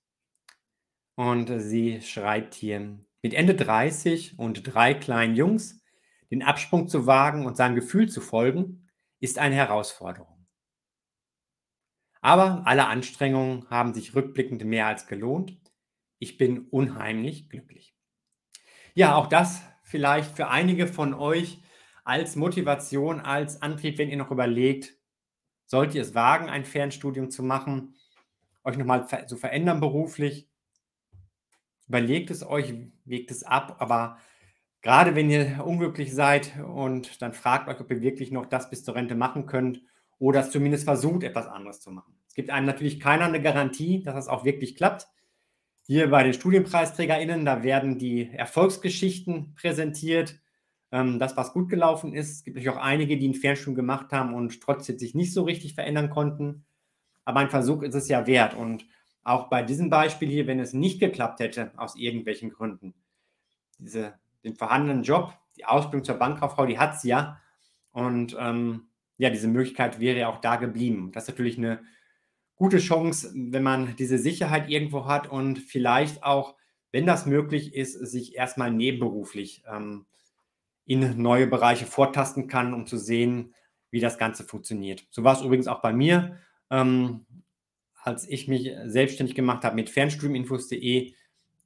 Und 1.16 1.50
sie 1.60 2.02
schreibt 2.02 2.54
hier, 2.54 3.00
mit 3.24 3.34
Ende 3.34 3.56
30 3.56 4.38
und 4.38 4.62
drei 4.64 4.94
kleinen 4.94 5.36
Jungs 5.36 5.82
den 6.30 6.44
Absprung 6.44 6.88
zu 6.88 7.08
wagen 7.08 7.46
und 7.46 7.56
seinem 7.56 7.76
Gefühl 7.76 8.10
zu 8.10 8.22
folgen, 8.22 8.90
ist 9.20 9.40
eine 9.40 9.56
Herausforderung. 9.56 10.33
Aber 12.24 12.64
alle 12.66 12.88
Anstrengungen 12.88 13.70
haben 13.70 13.94
sich 13.94 14.16
rückblickend 14.16 14.64
mehr 14.66 14.88
als 14.88 15.06
gelohnt. 15.06 15.60
Ich 16.18 16.38
bin 16.40 16.68
unheimlich 16.70 17.50
glücklich. 17.50 17.96
Ja, 18.96 19.16
auch 19.16 19.28
das 19.28 19.62
vielleicht 19.84 20.36
für 20.36 20.48
einige 20.48 20.88
von 20.88 21.14
euch 21.14 21.60
als 22.04 22.36
Motivation, 22.36 23.20
als 23.20 23.62
Antrieb, 23.62 23.98
wenn 23.98 24.10
ihr 24.10 24.18
noch 24.18 24.32
überlegt, 24.32 24.96
sollt 25.66 25.94
ihr 25.94 26.02
es 26.02 26.16
wagen, 26.16 26.50
ein 26.50 26.66
Fernstudium 26.66 27.30
zu 27.30 27.44
machen, 27.44 27.96
euch 28.64 28.78
nochmal 28.78 29.06
zu 29.28 29.38
verändern 29.38 29.80
beruflich, 29.80 30.50
Überlegt 31.88 32.32
es 32.32 32.44
euch, 32.44 32.74
wägt 33.04 33.30
es 33.30 33.44
ab, 33.44 33.76
aber 33.80 34.18
gerade 34.82 35.16
wenn 35.16 35.30
ihr 35.30 35.64
unglücklich 35.66 36.14
seid 36.14 36.58
und 36.60 37.22
dann 37.22 37.34
fragt 37.34 37.68
euch, 37.68 37.80
ob 37.80 37.92
ihr 37.92 38.02
wirklich 38.02 38.32
noch 38.32 38.46
das 38.46 38.70
bis 38.70 38.84
zur 38.84 38.96
Rente 38.96 39.16
machen 39.16 39.46
könnt 39.46 39.82
oder 40.20 40.42
es 40.42 40.52
zumindest 40.52 40.86
versucht, 40.86 41.24
etwas 41.24 41.48
anderes 41.48 41.80
zu 41.80 41.92
machen. 41.92 42.14
Es 42.28 42.36
gibt 42.36 42.50
einem 42.50 42.66
natürlich 42.66 43.00
keiner 43.00 43.26
eine 43.26 43.42
Garantie, 43.42 44.02
dass 44.02 44.16
das 44.16 44.28
auch 44.28 44.46
wirklich 44.46 44.76
klappt. 44.76 45.08
Hier 45.86 46.10
bei 46.10 46.24
den 46.24 46.34
StudienpreisträgerInnen, 46.34 47.46
da 47.46 47.62
werden 47.64 48.00
die 48.00 48.30
Erfolgsgeschichten 48.32 49.54
präsentiert, 49.56 50.40
ähm, 50.92 51.20
das, 51.20 51.36
was 51.36 51.54
gut 51.54 51.70
gelaufen 51.70 52.14
ist. 52.14 52.32
Es 52.32 52.44
gibt 52.44 52.56
natürlich 52.56 52.76
auch 52.76 52.82
einige, 52.82 53.18
die 53.18 53.28
ein 53.28 53.34
Fernstudium 53.34 53.76
gemacht 53.76 54.14
haben 54.14 54.34
und 54.34 54.62
trotzdem 54.62 54.98
sich 54.98 55.14
nicht 55.14 55.34
so 55.34 55.44
richtig 55.44 55.76
verändern 55.76 56.10
konnten. 56.10 56.66
Aber 57.26 57.40
ein 57.40 57.50
Versuch 57.50 57.82
ist 57.82 57.96
es 57.96 58.08
ja 58.08 58.28
wert. 58.28 58.54
Und 58.54 58.86
auch 59.24 59.50
bei 59.50 59.64
diesem 59.64 59.90
Beispiel 59.90 60.30
hier, 60.30 60.48
wenn 60.48 60.60
es 60.60 60.74
nicht 60.74 61.00
geklappt 61.00 61.40
hätte, 61.40 61.72
aus 61.78 61.96
irgendwelchen 61.96 62.52
Gründen, 62.52 62.94
diese, 63.80 64.14
den 64.44 64.56
vorhandenen 64.56 65.04
Job, 65.04 65.34
die 65.58 65.66
Ausbildung 65.66 66.04
zur 66.04 66.16
Bankkauffrau, 66.16 66.66
die 66.66 66.80
hat 66.80 67.00
sie 67.00 67.10
ja. 67.10 67.40
Und 67.92 68.36
ähm, 68.40 68.88
ja, 69.18 69.30
diese 69.30 69.48
Möglichkeit 69.48 70.00
wäre 70.00 70.20
ja 70.20 70.28
auch 70.28 70.42
da 70.42 70.56
geblieben. 70.56 71.12
Das 71.14 71.24
ist 71.24 71.30
natürlich 71.30 71.58
eine 71.58 71.82
gute 72.56 72.80
Chance, 72.80 73.32
wenn 73.36 73.64
man 73.64 73.96
diese 73.96 74.18
Sicherheit 74.18 74.70
irgendwo 74.70 75.06
hat 75.06 75.28
und 75.30 75.60
vielleicht 75.60 76.24
auch, 76.24 76.56
wenn 76.92 77.06
das 77.06 77.26
möglich 77.26 77.74
ist, 77.74 77.94
sich 77.94 78.36
erstmal 78.36 78.72
nebenberuflich 78.72 79.64
ähm, 79.68 80.06
in 80.86 81.22
neue 81.22 81.48
Bereiche 81.48 81.86
vortasten 81.86 82.48
kann, 82.48 82.74
um 82.74 82.86
zu 82.86 82.98
sehen, 82.98 83.54
wie 83.90 84.00
das 84.00 84.18
Ganze 84.18 84.44
funktioniert. 84.44 85.06
So 85.10 85.24
war 85.24 85.36
es 85.36 85.42
übrigens 85.44 85.68
auch 85.68 85.82
bei 85.82 85.94
mir. 85.94 86.38
Ähm, 86.70 87.26
als 88.02 88.28
ich 88.28 88.48
mich 88.48 88.72
selbstständig 88.86 89.36
gemacht 89.36 89.64
habe 89.64 89.76
mit 89.76 89.90
fernstudiuminfos.de, 89.90 91.14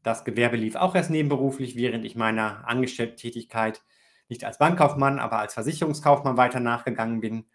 das 0.03 0.23
Gewerbe 0.23 0.55
lief 0.55 0.75
auch 0.75 0.93
erst 0.95 1.09
nebenberuflich, 1.09 1.75
während 1.75 2.05
ich 2.05 2.15
meiner 2.15 2.67
Angestellten-Tätigkeit 2.67 3.81
nicht 4.29 4.43
als 4.43 4.57
Bankkaufmann, 4.57 5.19
aber 5.19 5.39
als 5.39 5.53
Versicherungskaufmann 5.53 6.37
weiter 6.37 6.59
nachgegangen 6.59 7.21
bin. 7.21 7.45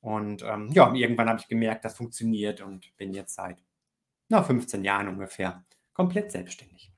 Und 0.00 0.42
ähm, 0.42 0.70
ja, 0.72 0.92
irgendwann 0.92 1.28
habe 1.28 1.40
ich 1.40 1.48
gemerkt, 1.48 1.84
das 1.84 1.96
funktioniert 1.96 2.60
und 2.60 2.96
bin 2.96 3.12
jetzt 3.12 3.34
seit 3.34 3.64
na, 4.28 4.42
15 4.42 4.84
Jahren 4.84 5.08
ungefähr 5.08 5.64
komplett 5.92 6.32
selbstständig. 6.32 6.92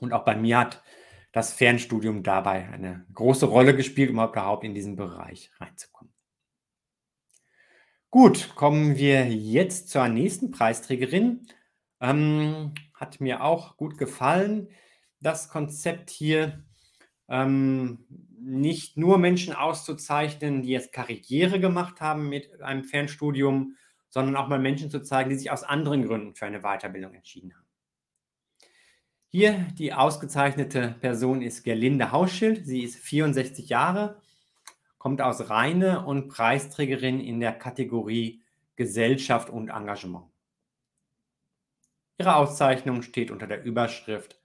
Und 0.00 0.12
auch 0.12 0.24
bei 0.24 0.36
mir 0.36 0.58
hat 0.58 0.82
das 1.32 1.52
Fernstudium 1.52 2.22
dabei 2.22 2.68
eine 2.68 3.06
große 3.12 3.46
Rolle 3.46 3.76
gespielt, 3.76 4.10
um 4.10 4.16
überhaupt 4.16 4.64
in 4.64 4.74
diesen 4.74 4.96
Bereich 4.96 5.50
reinzukommen. 5.60 6.12
Gut, 8.10 8.54
kommen 8.54 8.96
wir 8.96 9.26
jetzt 9.26 9.90
zur 9.90 10.08
nächsten 10.08 10.50
Preisträgerin. 10.50 11.46
Ähm, 12.00 12.72
hat 12.94 13.20
mir 13.20 13.44
auch 13.44 13.76
gut 13.76 13.98
gefallen, 13.98 14.68
das 15.20 15.48
Konzept 15.48 16.10
hier. 16.10 16.64
Ähm, 17.28 18.06
nicht 18.40 18.96
nur 18.96 19.18
Menschen 19.18 19.54
auszuzeichnen, 19.54 20.62
die 20.62 20.70
jetzt 20.70 20.92
Karriere 20.92 21.60
gemacht 21.60 22.00
haben 22.00 22.28
mit 22.28 22.60
einem 22.62 22.84
Fernstudium, 22.84 23.76
sondern 24.08 24.36
auch 24.36 24.48
mal 24.48 24.58
Menschen 24.58 24.90
zu 24.90 25.02
zeigen, 25.02 25.30
die 25.30 25.36
sich 25.36 25.50
aus 25.50 25.64
anderen 25.64 26.06
Gründen 26.06 26.34
für 26.34 26.46
eine 26.46 26.60
Weiterbildung 26.60 27.14
entschieden 27.14 27.54
haben. 27.54 27.66
Hier 29.30 29.66
die 29.78 29.92
ausgezeichnete 29.92 30.96
Person 31.00 31.42
ist 31.42 31.62
Gerlinde 31.62 32.12
Hausschild. 32.12 32.64
Sie 32.64 32.82
ist 32.82 32.96
64 32.96 33.68
Jahre, 33.68 34.22
kommt 34.96 35.20
aus 35.20 35.50
Rheine 35.50 36.06
und 36.06 36.28
Preisträgerin 36.28 37.20
in 37.20 37.38
der 37.38 37.52
Kategorie 37.52 38.42
Gesellschaft 38.76 39.50
und 39.50 39.68
Engagement. 39.68 40.24
Ihre 42.16 42.36
Auszeichnung 42.36 43.02
steht 43.02 43.30
unter 43.30 43.46
der 43.46 43.62
Überschrift 43.64 44.37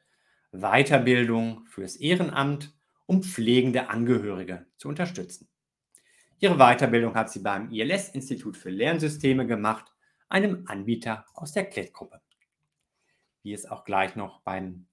Weiterbildung 0.54 1.66
fürs 1.68 1.96
Ehrenamt, 1.96 2.74
um 3.06 3.24
pflegende 3.24 3.90
Angehörige 3.90 4.66
zu 4.78 4.88
unterstützen. 4.88 5.50
Ihre 6.40 6.58
Weiterbildung 6.58 7.16
hat 7.16 7.32
sie 7.32 7.40
beim 7.40 7.72
ILS-Institut 7.72 8.58
für 8.58 8.70
Lernsysteme 8.70 9.46
gemacht, 9.46 9.92
einem 10.30 10.64
Anbieter 10.68 11.26
aus 11.34 11.54
der 11.54 11.66
Klettgruppe 11.66 12.22
wie 13.44 13.54
es 13.54 13.70
auch 13.70 13.84
gleich 13.84 14.16
noch 14.16 14.42
beim, 14.42 14.88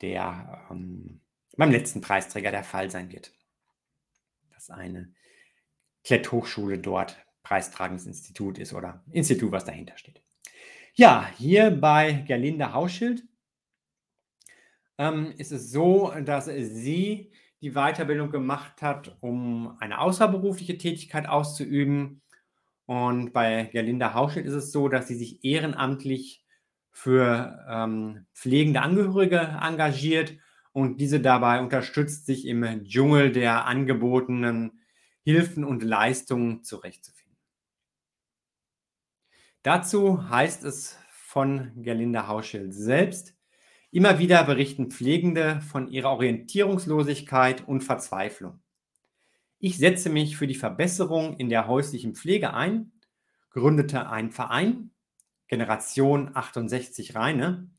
der, 0.00 0.66
ähm, 0.70 1.20
beim 1.56 1.70
letzten 1.70 2.00
Preisträger 2.00 2.50
der 2.50 2.64
Fall 2.64 2.90
sein 2.90 3.12
wird. 3.12 3.32
Dass 4.54 4.70
eine 4.70 5.12
Kletthochschule 6.04 6.78
dort 6.78 7.16
preistragendes 7.42 8.06
Institut 8.06 8.58
ist 8.58 8.72
oder 8.72 9.04
Institut, 9.12 9.52
was 9.52 9.64
dahinter 9.64 9.96
steht. 9.96 10.22
Ja, 10.94 11.30
hier 11.36 11.70
bei 11.70 12.24
Gerlinde 12.26 12.72
Hauschild 12.72 13.22
ähm, 14.98 15.32
ist 15.38 15.52
es 15.52 15.70
so, 15.70 16.12
dass 16.24 16.46
sie 16.46 17.32
die 17.60 17.72
Weiterbildung 17.72 18.30
gemacht 18.30 18.82
hat, 18.82 19.16
um 19.20 19.76
eine 19.80 20.00
außerberufliche 20.00 20.78
Tätigkeit 20.78 21.28
auszuüben. 21.28 22.22
Und 22.86 23.32
bei 23.32 23.64
Gerlinde 23.72 24.14
Hauschild 24.14 24.46
ist 24.46 24.54
es 24.54 24.72
so, 24.72 24.88
dass 24.88 25.08
sie 25.08 25.16
sich 25.16 25.44
ehrenamtlich 25.44 26.44
für 26.90 27.64
ähm, 27.68 28.26
pflegende 28.34 28.80
Angehörige 28.80 29.58
engagiert 29.60 30.36
und 30.72 31.00
diese 31.00 31.20
dabei 31.20 31.60
unterstützt, 31.60 32.26
sich 32.26 32.46
im 32.46 32.84
Dschungel 32.84 33.32
der 33.32 33.66
angebotenen 33.66 34.80
Hilfen 35.22 35.64
und 35.64 35.82
Leistungen 35.82 36.64
zurechtzufinden. 36.64 37.36
Dazu 39.62 40.28
heißt 40.30 40.64
es 40.64 40.98
von 41.10 41.72
Gerlinde 41.82 42.26
Hauschild 42.26 42.72
selbst, 42.72 43.37
immer 43.98 44.20
wieder 44.20 44.44
berichten 44.44 44.92
Pflegende 44.92 45.60
von 45.60 45.88
ihrer 45.88 46.10
Orientierungslosigkeit 46.10 47.66
und 47.66 47.82
Verzweiflung. 47.82 48.60
Ich 49.58 49.76
setze 49.76 50.08
mich 50.08 50.36
für 50.36 50.46
die 50.46 50.54
Verbesserung 50.54 51.36
in 51.38 51.48
der 51.48 51.66
häuslichen 51.66 52.14
Pflege 52.14 52.54
ein, 52.54 52.92
gründete 53.50 54.08
einen 54.08 54.30
Verein 54.30 54.92
Generation 55.48 56.30
68 56.32 57.16
Rheine, 57.16 57.72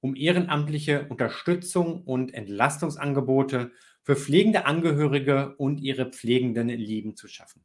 um 0.00 0.16
ehrenamtliche 0.16 1.06
Unterstützung 1.08 2.02
und 2.02 2.34
Entlastungsangebote 2.34 3.70
für 4.02 4.16
pflegende 4.16 4.66
Angehörige 4.66 5.54
und 5.58 5.78
ihre 5.78 6.10
pflegenden 6.10 6.70
Lieben 6.70 7.14
zu 7.14 7.28
schaffen. 7.28 7.62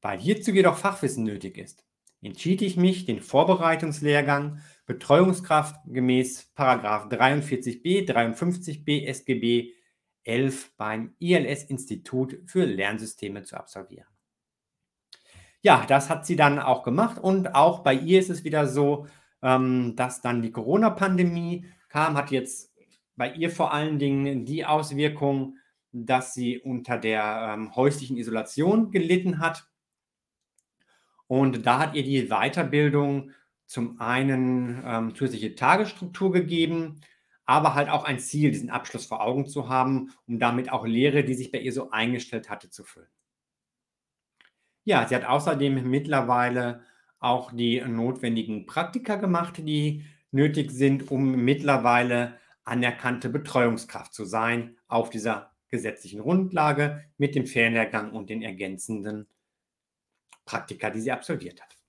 Weil 0.00 0.18
hierzu 0.18 0.50
jedoch 0.50 0.76
Fachwissen 0.76 1.22
nötig 1.22 1.56
ist, 1.56 1.84
entschied 2.20 2.62
ich 2.62 2.76
mich, 2.76 3.04
den 3.04 3.20
Vorbereitungslehrgang 3.20 4.60
Betreuungskraft 4.86 5.76
gemäß 5.86 6.52
43b, 6.56 8.06
53b 8.08 9.06
SGB 9.06 9.72
11 10.24 10.76
beim 10.76 11.14
ILS 11.18 11.64
Institut 11.64 12.38
für 12.46 12.64
Lernsysteme 12.64 13.42
zu 13.42 13.56
absolvieren. 13.56 14.06
Ja, 15.62 15.84
das 15.86 16.10
hat 16.10 16.26
sie 16.26 16.36
dann 16.36 16.58
auch 16.58 16.82
gemacht 16.82 17.18
und 17.18 17.54
auch 17.54 17.80
bei 17.80 17.94
ihr 17.94 18.18
ist 18.18 18.30
es 18.30 18.42
wieder 18.44 18.66
so, 18.66 19.06
ähm, 19.42 19.94
dass 19.96 20.20
dann 20.20 20.42
die 20.42 20.50
Corona-Pandemie 20.50 21.66
kam, 21.88 22.16
hat 22.16 22.30
jetzt 22.30 22.72
bei 23.16 23.32
ihr 23.32 23.50
vor 23.50 23.72
allen 23.72 23.98
Dingen 23.98 24.44
die 24.44 24.64
Auswirkung, 24.64 25.58
dass 25.92 26.34
sie 26.34 26.58
unter 26.58 26.98
der 26.98 27.54
ähm, 27.54 27.76
häuslichen 27.76 28.16
Isolation 28.16 28.90
gelitten 28.90 29.38
hat. 29.38 29.68
Und 31.26 31.66
da 31.66 31.78
hat 31.78 31.94
ihr 31.94 32.02
die 32.02 32.28
Weiterbildung 32.28 33.30
zum 33.72 34.00
einen 34.02 34.82
ähm, 34.84 35.14
zusätzliche 35.14 35.54
Tagesstruktur 35.54 36.30
gegeben, 36.30 37.00
aber 37.46 37.74
halt 37.74 37.88
auch 37.88 38.04
ein 38.04 38.18
Ziel, 38.18 38.50
diesen 38.50 38.68
Abschluss 38.68 39.06
vor 39.06 39.22
Augen 39.22 39.46
zu 39.46 39.70
haben, 39.70 40.12
um 40.26 40.38
damit 40.38 40.70
auch 40.70 40.86
Lehre, 40.86 41.24
die 41.24 41.32
sich 41.32 41.50
bei 41.50 41.58
ihr 41.58 41.72
so 41.72 41.90
eingestellt 41.90 42.50
hatte, 42.50 42.68
zu 42.68 42.84
füllen. 42.84 43.08
Ja, 44.84 45.08
sie 45.08 45.14
hat 45.14 45.24
außerdem 45.24 45.88
mittlerweile 45.88 46.82
auch 47.18 47.50
die 47.50 47.80
notwendigen 47.80 48.66
Praktika 48.66 49.16
gemacht, 49.16 49.56
die 49.58 50.04
nötig 50.32 50.70
sind, 50.70 51.10
um 51.10 51.42
mittlerweile 51.42 52.38
anerkannte 52.64 53.30
Betreuungskraft 53.30 54.12
zu 54.12 54.26
sein 54.26 54.76
auf 54.86 55.08
dieser 55.08 55.52
gesetzlichen 55.70 56.20
Grundlage 56.20 57.04
mit 57.16 57.34
dem 57.34 57.46
Fernlehrgang 57.46 58.12
und 58.12 58.28
den 58.28 58.42
ergänzenden 58.42 59.28
Praktika, 60.44 60.90
die 60.90 61.00
sie 61.00 61.12
absolviert 61.12 61.62
hat. 61.62 61.81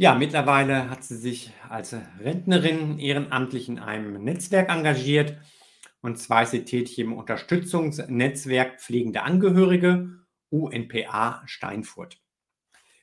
Ja, 0.00 0.14
mittlerweile 0.14 0.88
hat 0.88 1.04
sie 1.04 1.18
sich 1.18 1.52
als 1.68 1.94
Rentnerin 2.20 2.98
ehrenamtlich 2.98 3.68
in 3.68 3.78
einem 3.78 4.24
Netzwerk 4.24 4.70
engagiert. 4.70 5.36
Und 6.00 6.18
zwar 6.18 6.44
ist 6.44 6.52
sie 6.52 6.64
tätig 6.64 6.98
im 6.98 7.12
Unterstützungsnetzwerk 7.12 8.80
Pflegende 8.80 9.24
Angehörige, 9.24 10.08
UNPA 10.48 11.42
Steinfurt. 11.44 12.18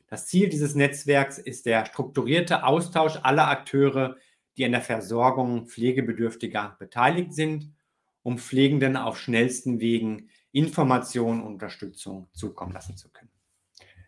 Das 0.08 0.26
Ziel 0.26 0.50
dieses 0.50 0.74
Netzwerks 0.74 1.38
ist 1.38 1.68
der 1.68 1.86
strukturierte 1.86 2.64
Austausch 2.64 3.20
aller 3.22 3.48
Akteure, 3.48 4.16
die 4.58 4.66
an 4.66 4.72
der 4.72 4.82
Versorgung 4.82 5.68
Pflegebedürftiger 5.68 6.78
beteiligt 6.80 7.32
sind, 7.32 7.76
um 8.24 8.40
Pflegenden 8.40 8.98
auf 8.98 9.20
schnellsten 9.20 9.80
Wegen 9.80 10.32
Informationen 10.52 11.42
und 11.44 11.54
Unterstützung 11.54 12.28
zukommen 12.34 12.74
lassen 12.74 12.98
zu 12.98 13.12
können. 13.12 13.27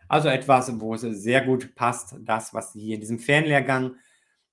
Also 0.10 0.28
etwas, 0.28 0.80
wo 0.80 0.96
es 0.96 1.02
sehr 1.02 1.46
gut 1.46 1.76
passt, 1.76 2.16
das, 2.22 2.54
was 2.54 2.74
sie 2.74 2.82
hier 2.82 2.96
in 2.96 3.02
diesem 3.02 3.20
Fernlehrgang 3.20 3.96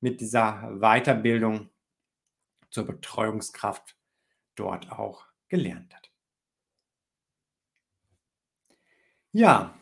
mit 0.01 0.21
dieser 0.21 0.71
Weiterbildung 0.79 1.71
zur 2.71 2.87
Betreuungskraft 2.87 3.97
dort 4.55 4.93
auch 4.93 5.25
gelernt 5.49 5.95
hat. 5.95 6.11
Ja, 9.33 9.75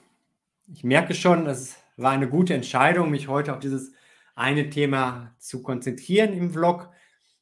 ich 0.72 0.84
merke 0.84 1.14
schon, 1.14 1.46
es 1.46 1.76
war 1.96 2.12
eine 2.12 2.28
gute 2.28 2.54
Entscheidung, 2.54 3.10
mich 3.10 3.28
heute 3.28 3.52
auf 3.52 3.58
dieses 3.58 3.92
eine 4.36 4.70
Thema 4.70 5.34
zu 5.38 5.62
konzentrieren 5.62 6.32
im 6.32 6.52
Vlog, 6.52 6.88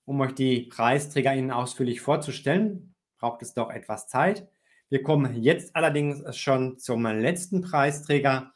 um 0.06 0.20
euch 0.20 0.34
die 0.34 0.62
Preisträger 0.62 1.34
Ihnen 1.34 1.50
ausführlich 1.50 2.00
vorzustellen. 2.00 2.94
Braucht 3.18 3.42
es 3.42 3.52
doch 3.54 3.70
etwas 3.70 4.08
Zeit. 4.08 4.48
Wir 4.92 5.02
kommen 5.02 5.40
jetzt 5.40 5.74
allerdings 5.74 6.36
schon 6.36 6.78
zum 6.78 7.06
letzten 7.06 7.62
Preisträger, 7.62 8.52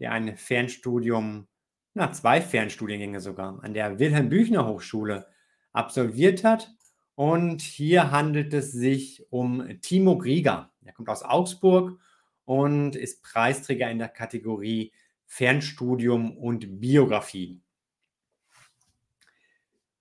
der 0.00 0.10
ein 0.10 0.36
Fernstudium, 0.36 1.46
na, 1.94 2.10
zwei 2.10 2.40
Fernstudiengänge 2.40 3.20
sogar, 3.20 3.62
an 3.62 3.72
der 3.72 4.00
Wilhelm 4.00 4.30
Büchner 4.30 4.66
Hochschule 4.66 5.28
absolviert 5.72 6.42
hat 6.42 6.74
Und 7.14 7.62
hier 7.62 8.10
handelt 8.10 8.52
es 8.52 8.72
sich 8.72 9.24
um 9.30 9.80
Timo 9.80 10.18
Grieger. 10.18 10.72
Er 10.84 10.92
kommt 10.92 11.08
aus 11.08 11.22
Augsburg 11.22 12.00
und 12.46 12.96
ist 12.96 13.22
Preisträger 13.22 13.88
in 13.88 14.00
der 14.00 14.08
Kategorie 14.08 14.92
Fernstudium 15.24 16.36
und 16.36 16.80
Biografie. 16.80 17.62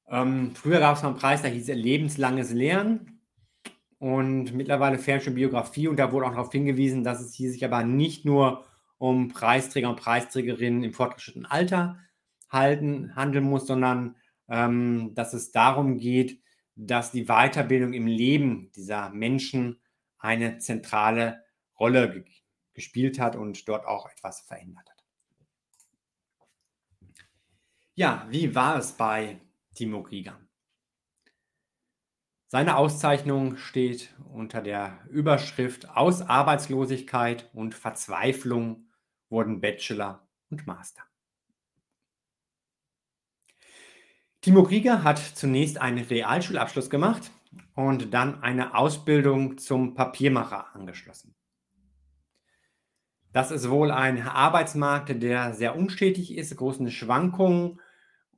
Ähm, 0.07 0.55
früher 0.55 0.79
gab 0.79 0.97
es 0.97 1.03
mal 1.03 1.09
einen 1.09 1.19
Preis, 1.19 1.43
der 1.43 1.51
hieß 1.51 1.67
lebenslanges 1.67 2.51
Lernen 2.53 3.12
und 4.03 4.53
mittlerweile 4.53 4.99
Fernstudium 4.99 5.49
Biografie 5.49 5.87
und 5.87 5.95
da 5.95 6.11
wurde 6.11 6.25
auch 6.25 6.31
darauf 6.31 6.51
hingewiesen, 6.51 7.05
dass 7.05 7.21
es 7.21 7.33
hier 7.33 7.49
sich 7.49 7.63
aber 7.63 7.85
nicht 7.85 8.25
nur 8.25 8.65
um 8.97 9.29
Preisträger 9.29 9.89
und 9.89 9.95
Preisträgerinnen 9.95 10.83
im 10.83 10.91
fortgeschrittenen 10.91 11.45
Alter 11.45 11.97
halten, 12.49 13.15
handeln 13.15 13.45
muss, 13.45 13.65
sondern 13.65 14.17
ähm, 14.49 15.13
dass 15.15 15.33
es 15.33 15.53
darum 15.53 15.99
geht, 15.99 16.41
dass 16.75 17.13
die 17.13 17.27
Weiterbildung 17.27 17.93
im 17.93 18.05
Leben 18.05 18.73
dieser 18.75 19.09
Menschen 19.11 19.79
eine 20.17 20.57
zentrale 20.57 21.41
Rolle 21.79 22.25
gespielt 22.73 23.19
hat 23.19 23.37
und 23.37 23.69
dort 23.69 23.85
auch 23.85 24.09
etwas 24.09 24.41
verändert 24.41 24.89
hat. 24.89 25.03
Ja, 27.95 28.27
wie 28.29 28.53
war 28.53 28.79
es 28.79 28.91
bei 28.91 29.39
Timo 29.73 30.03
Krieger? 30.03 30.42
Seine 32.53 32.77
Auszeichnung 32.77 33.57
steht 33.57 34.13
unter 34.31 34.61
der 34.61 34.99
Überschrift 35.09 35.89
Aus 35.89 36.21
Arbeitslosigkeit 36.21 37.49
und 37.55 37.73
Verzweiflung 37.73 38.85
wurden 39.27 39.59
Bachelor 39.59 40.27
und 40.51 40.67
Master. 40.67 41.01
Timo 44.41 44.61
Krieger 44.61 45.03
hat 45.03 45.17
zunächst 45.17 45.81
einen 45.81 46.05
Realschulabschluss 46.05 46.91
gemacht 46.91 47.31
und 47.73 48.13
dann 48.13 48.43
eine 48.43 48.75
Ausbildung 48.75 49.57
zum 49.57 49.95
Papiermacher 49.95 50.75
angeschlossen. 50.75 51.33
Das 53.31 53.49
ist 53.49 53.71
wohl 53.71 53.89
ein 53.89 54.21
Arbeitsmarkt, 54.21 55.23
der 55.23 55.55
sehr 55.55 55.75
unstetig 55.75 56.37
ist, 56.37 56.55
großen 56.55 56.91
Schwankungen 56.91 57.81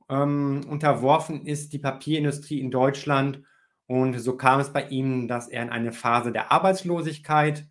ähm, 0.08 0.62
unterworfen 0.70 1.44
ist, 1.44 1.74
die 1.74 1.78
Papierindustrie 1.78 2.60
in 2.60 2.70
Deutschland. 2.70 3.42
Und 3.86 4.18
so 4.18 4.36
kam 4.36 4.60
es 4.60 4.72
bei 4.72 4.88
ihm, 4.88 5.28
dass 5.28 5.48
er 5.48 5.62
in 5.62 5.70
eine 5.70 5.92
Phase 5.92 6.32
der 6.32 6.50
Arbeitslosigkeit 6.50 7.66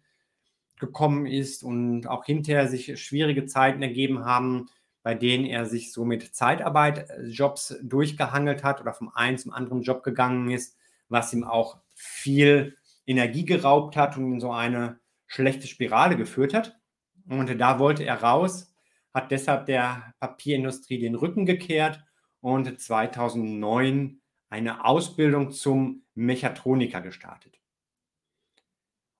gekommen 0.79 1.25
ist 1.25 1.63
und 1.63 2.07
auch 2.07 2.25
hinterher 2.25 2.67
sich 2.67 3.01
schwierige 3.01 3.45
Zeiten 3.45 3.81
ergeben 3.81 4.25
haben, 4.25 4.69
bei 5.03 5.13
denen 5.13 5.45
er 5.45 5.65
sich 5.65 5.91
so 5.91 6.03
mit 6.03 6.35
Zeitarbeitjobs 6.35 7.77
durchgehangelt 7.83 8.63
hat 8.63 8.81
oder 8.81 8.93
vom 8.93 9.09
einen 9.13 9.37
zum 9.37 9.53
anderen 9.53 9.81
Job 9.83 10.03
gegangen 10.03 10.49
ist, 10.49 10.77
was 11.09 11.33
ihm 11.33 11.43
auch 11.43 11.77
viel 11.93 12.75
Energie 13.05 13.45
geraubt 13.45 13.95
hat 13.95 14.17
und 14.17 14.33
in 14.33 14.39
so 14.39 14.51
eine 14.51 14.99
schlechte 15.27 15.67
Spirale 15.67 16.17
geführt 16.17 16.53
hat. 16.53 16.79
Und 17.27 17.55
da 17.59 17.79
wollte 17.79 18.03
er 18.03 18.21
raus, 18.21 18.73
hat 19.13 19.31
deshalb 19.31 19.65
der 19.67 20.13
Papierindustrie 20.19 20.99
den 20.99 21.15
Rücken 21.15 21.45
gekehrt 21.45 22.03
und 22.41 22.79
2009 22.79 24.21
eine 24.49 24.85
Ausbildung 24.85 25.51
zum 25.51 26.03
Mechatroniker 26.13 27.01
gestartet. 27.01 27.59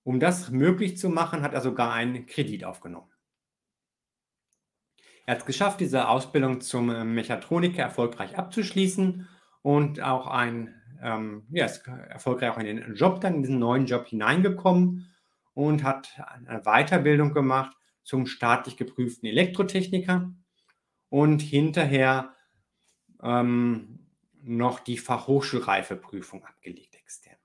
Um 0.04 0.20
das 0.20 0.52
möglich 0.52 0.98
zu 0.98 1.10
machen, 1.10 1.42
hat 1.42 1.54
er 1.54 1.62
sogar 1.62 1.92
einen 1.94 2.28
Kredit 2.28 2.64
aufgenommen. 2.64 3.12
Er 5.26 5.34
hat 5.34 5.42
es 5.42 5.46
geschafft, 5.46 5.80
diese 5.80 6.08
Ausbildung 6.08 6.62
zum 6.62 7.14
Mechatroniker 7.14 7.82
erfolgreich 7.82 8.38
abzuschließen 8.38 9.28
und 9.64 10.02
auch 10.02 10.28
ein, 10.28 10.76
ähm, 11.02 11.48
ja, 11.50 11.66
ist 11.66 11.88
erfolgreich 11.88 12.52
auch 12.52 12.60
in 12.60 12.68
den 12.68 12.96
Job 12.96 13.22
dann, 13.22 13.36
in 13.36 13.42
diesen 13.42 13.58
neuen 13.58 13.88
Job 13.88 14.06
hineingekommen 14.06 15.12
und 15.56 15.84
hat 15.84 16.10
eine 16.46 16.62
Weiterbildung 16.62 17.34
gemacht 17.34 17.76
zum 18.04 18.28
staatlich 18.28 18.78
geprüften 18.78 19.28
Elektrotechniker 19.28 20.32
und 21.10 21.42
hinterher 21.42 22.36
ähm, 23.24 23.95
noch 24.48 24.80
die 24.80 24.98
Fachhochschulreifeprüfung 24.98 26.46
abgelegt 26.46 26.96
extern. 26.96 27.36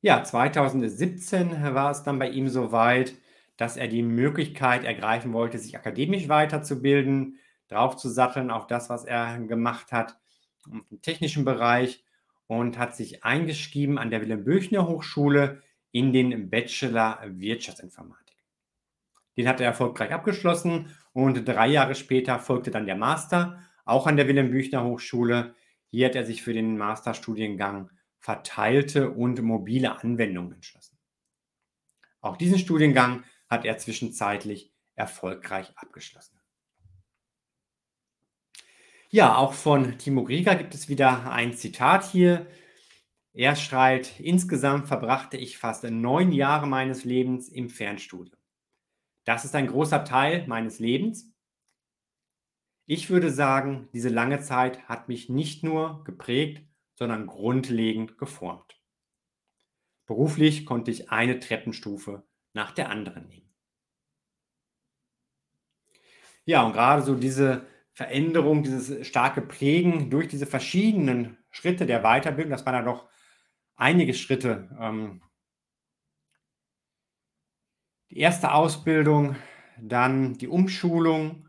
Ja, 0.00 0.22
2017 0.22 1.74
war 1.74 1.90
es 1.90 2.02
dann 2.04 2.18
bei 2.18 2.30
ihm 2.30 2.48
soweit, 2.48 3.14
dass 3.56 3.76
er 3.76 3.88
die 3.88 4.02
Möglichkeit 4.02 4.84
ergreifen 4.84 5.32
wollte, 5.32 5.58
sich 5.58 5.76
akademisch 5.76 6.28
weiterzubilden, 6.28 7.38
draufzusatteln 7.68 8.50
auf 8.50 8.66
das, 8.68 8.88
was 8.88 9.04
er 9.04 9.38
gemacht 9.40 9.90
hat 9.92 10.16
im 10.66 11.02
technischen 11.02 11.44
Bereich 11.44 12.04
und 12.46 12.78
hat 12.78 12.94
sich 12.94 13.24
eingeschrieben 13.24 13.98
an 13.98 14.10
der 14.10 14.20
Wilhelm 14.20 14.44
Büchner 14.44 14.86
Hochschule 14.86 15.62
in 15.90 16.12
den 16.12 16.48
Bachelor 16.48 17.20
Wirtschaftsinformatik. 17.26 18.36
Den 19.36 19.48
hat 19.48 19.60
er 19.60 19.66
erfolgreich 19.66 20.12
abgeschlossen 20.12 20.94
und 21.12 21.44
drei 21.46 21.68
Jahre 21.68 21.94
später 21.94 22.38
folgte 22.38 22.70
dann 22.70 22.86
der 22.86 22.96
Master, 22.96 23.60
auch 23.88 24.06
an 24.06 24.16
der 24.16 24.28
Wilhelm 24.28 24.50
Büchner 24.50 24.84
Hochschule. 24.84 25.54
Hier 25.90 26.06
hat 26.06 26.14
er 26.14 26.26
sich 26.26 26.42
für 26.42 26.52
den 26.52 26.76
Masterstudiengang 26.76 27.90
verteilte 28.18 29.10
und 29.10 29.40
mobile 29.40 30.00
Anwendungen 30.02 30.52
entschlossen. 30.52 30.98
Auch 32.20 32.36
diesen 32.36 32.58
Studiengang 32.58 33.24
hat 33.48 33.64
er 33.64 33.78
zwischenzeitlich 33.78 34.72
erfolgreich 34.94 35.72
abgeschlossen. 35.76 36.38
Ja, 39.10 39.36
auch 39.36 39.54
von 39.54 39.96
Timo 39.96 40.24
Grieger 40.24 40.54
gibt 40.54 40.74
es 40.74 40.90
wieder 40.90 41.30
ein 41.30 41.54
Zitat 41.54 42.04
hier. 42.04 42.46
Er 43.32 43.56
schreibt, 43.56 44.20
insgesamt 44.20 44.86
verbrachte 44.86 45.38
ich 45.38 45.56
fast 45.56 45.84
neun 45.84 46.32
Jahre 46.32 46.66
meines 46.66 47.04
Lebens 47.04 47.48
im 47.48 47.70
Fernstudium. 47.70 48.36
Das 49.24 49.46
ist 49.46 49.54
ein 49.54 49.68
großer 49.68 50.04
Teil 50.04 50.46
meines 50.46 50.78
Lebens. 50.78 51.32
Ich 52.90 53.10
würde 53.10 53.30
sagen, 53.30 53.90
diese 53.92 54.08
lange 54.08 54.40
Zeit 54.40 54.82
hat 54.88 55.08
mich 55.08 55.28
nicht 55.28 55.62
nur 55.62 56.02
geprägt, 56.04 56.66
sondern 56.94 57.26
grundlegend 57.26 58.16
geformt. 58.16 58.80
Beruflich 60.06 60.64
konnte 60.64 60.90
ich 60.90 61.10
eine 61.10 61.38
Treppenstufe 61.38 62.26
nach 62.54 62.70
der 62.72 62.88
anderen 62.88 63.28
nehmen. 63.28 63.54
Ja, 66.46 66.62
und 66.62 66.72
gerade 66.72 67.02
so 67.02 67.14
diese 67.14 67.66
Veränderung, 67.92 68.62
dieses 68.62 69.06
starke 69.06 69.42
Prägen 69.42 70.08
durch 70.08 70.28
diese 70.28 70.46
verschiedenen 70.46 71.36
Schritte 71.50 71.84
der 71.84 72.00
Weiterbildung, 72.00 72.52
das 72.52 72.64
waren 72.64 72.74
ja 72.74 72.82
doch 72.82 73.06
einige 73.76 74.14
Schritte, 74.14 74.74
ähm, 74.80 75.20
die 78.08 78.16
erste 78.16 78.54
Ausbildung, 78.54 79.36
dann 79.78 80.38
die 80.38 80.48
Umschulung, 80.48 81.47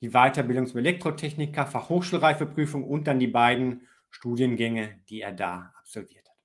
die 0.00 0.10
Weiterbildung 0.10 0.66
zum 0.66 0.78
Elektrotechniker, 0.78 1.66
Fachhochschulreifeprüfung 1.66 2.84
und 2.84 3.06
dann 3.06 3.18
die 3.18 3.26
beiden 3.26 3.86
Studiengänge, 4.10 5.00
die 5.08 5.20
er 5.20 5.32
da 5.32 5.72
absolviert 5.78 6.28
hat. 6.28 6.36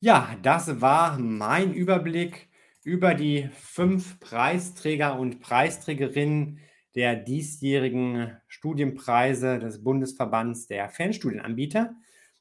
Ja, 0.00 0.36
das 0.42 0.80
war 0.80 1.18
mein 1.18 1.72
Überblick 1.72 2.48
über 2.82 3.14
die 3.14 3.48
fünf 3.54 4.18
Preisträger 4.18 5.18
und 5.18 5.40
Preisträgerinnen 5.40 6.58
der 6.94 7.16
diesjährigen 7.16 8.36
Studienpreise 8.48 9.58
des 9.58 9.82
Bundesverbands 9.82 10.66
der 10.66 10.88
Fernstudienanbieter. 10.88 11.94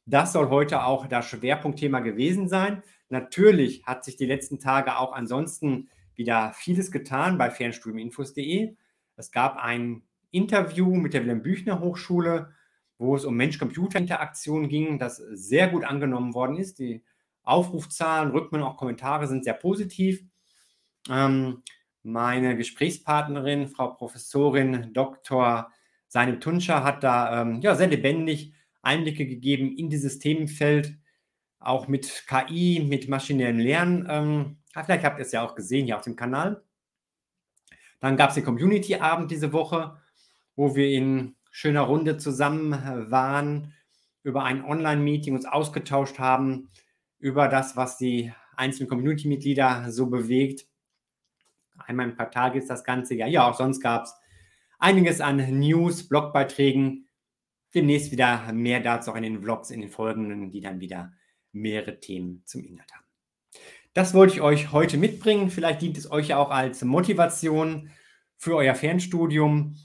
Das 0.06 0.34
soll 0.34 0.50
heute 0.50 0.84
auch 0.84 1.06
das 1.08 1.26
Schwerpunktthema 1.28 2.00
gewesen 2.00 2.50
sein. 2.50 2.84
Natürlich 3.10 3.84
hat 3.86 4.04
sich 4.04 4.18
die 4.18 4.26
letzten 4.26 4.60
Tage 4.60 4.98
auch 4.98 5.14
ansonsten 5.14 5.90
wieder 6.16 6.54
vieles 6.54 6.92
getan 6.92 7.38
bei 7.38 7.50
fernstudieninfos.de. 7.50 8.76
Es 9.16 9.32
gab 9.32 9.58
ein 9.58 10.04
Interview 10.32 10.96
mit 10.96 11.14
der 11.14 11.22
Wilhelm 11.22 11.42
Büchner 11.42 11.80
Hochschule, 11.80 12.54
wo 12.98 13.16
es 13.16 13.26
um 13.26 13.36
Mensch-Computer-Interaktion 13.36 14.70
ging, 14.70 15.00
das 15.00 15.18
sehr 15.18 15.70
gut 15.70 15.84
angenommen 15.84 16.34
worden 16.34 16.58
ist. 16.58 16.80
Die 16.80 17.04
Aufrufzahlen, 17.44 18.32
Rückmeldungen, 18.32 18.72
auch 18.74 18.78
Kommentare 18.78 19.28
sind 19.28 19.44
sehr 19.44 19.54
positiv. 19.54 20.24
Ähm, 21.10 21.64
meine 22.04 22.56
Gesprächspartnerin, 22.56 23.68
Frau 23.68 23.90
Professorin 23.90 24.94
Dr. 24.94 25.72
Sanim 26.08 26.40
Tunscher, 26.40 26.84
hat 26.84 27.04
da 27.04 27.42
ähm, 27.42 27.62
ja, 27.62 27.76
sehr 27.76 27.88
lebendig 27.88 28.54
Einblicke 28.82 29.26
gegeben 29.26 29.76
in 29.76 29.90
dieses 29.90 30.20
Themenfeld 30.20 30.98
auch 31.60 31.88
mit 31.88 32.26
KI, 32.28 32.86
mit 32.88 33.08
maschinellem 33.08 33.60
Lernen. 33.60 34.08
Ähm, 34.10 34.58
vielleicht 34.74 35.04
habt 35.04 35.20
ihr 35.20 35.26
es 35.26 35.32
ja 35.32 35.46
auch 35.46 35.56
gesehen 35.56 35.86
hier 35.86 35.98
auf 35.98 36.04
dem 36.04 36.16
Kanal. 36.16 36.64
Dann 38.00 38.18
gab 38.18 38.30
es 38.30 38.36
den 38.36 38.46
Community-Abend 38.46 39.30
diese 39.30 39.54
Woche, 39.54 39.98
wo 40.56 40.76
wir 40.76 40.90
in 40.90 41.36
schöner 41.52 41.82
Runde 41.82 42.18
zusammen 42.18 42.72
waren, 43.12 43.74
über 44.24 44.44
ein 44.44 44.64
Online-Meeting 44.64 45.36
uns 45.36 45.46
ausgetauscht 45.46 46.20
haben, 46.20 46.70
über 47.20 47.48
das, 47.48 47.76
was 47.76 47.98
die 47.98 48.34
einzelnen 48.56 48.90
Community-Mitglieder 48.90 49.92
so 49.92 50.08
bewegt. 50.08 50.68
Einmal 51.78 52.10
im 52.10 52.16
Quartal 52.16 52.56
ist 52.56 52.70
das 52.70 52.84
Ganze 52.84 53.16
ja. 53.16 53.28
Ja, 53.28 53.50
auch 53.50 53.56
sonst 53.56 53.82
gab 53.82 54.04
es 54.04 54.16
einiges 54.80 55.22
an 55.22 55.38
News, 55.60 56.08
Blogbeiträgen, 56.08 57.08
demnächst 57.74 58.12
wieder 58.12 58.52
mehr 58.54 58.80
dazu 58.80 59.12
auch 59.12 59.16
in 59.16 59.24
den 59.24 59.42
Vlogs, 59.42 59.72
in 59.72 59.82
den 59.82 59.90
folgenden, 59.90 60.52
die 60.52 60.62
dann 60.62 60.80
wieder 60.80 61.14
mehrere 61.52 62.00
Themen 62.00 62.44
zum 62.46 62.64
Inhalt 62.64 62.92
haben. 62.94 63.06
Das 63.94 64.14
wollte 64.14 64.34
ich 64.34 64.42
euch 64.42 64.72
heute 64.72 64.98
mitbringen. 64.98 65.50
Vielleicht 65.50 65.82
dient 65.82 65.98
es 65.98 66.10
euch 66.10 66.30
ja 66.30 66.38
auch 66.38 66.50
als 66.50 66.84
Motivation 66.84 67.90
für 68.38 68.56
euer 68.56 68.76
Fernstudium 68.76 69.76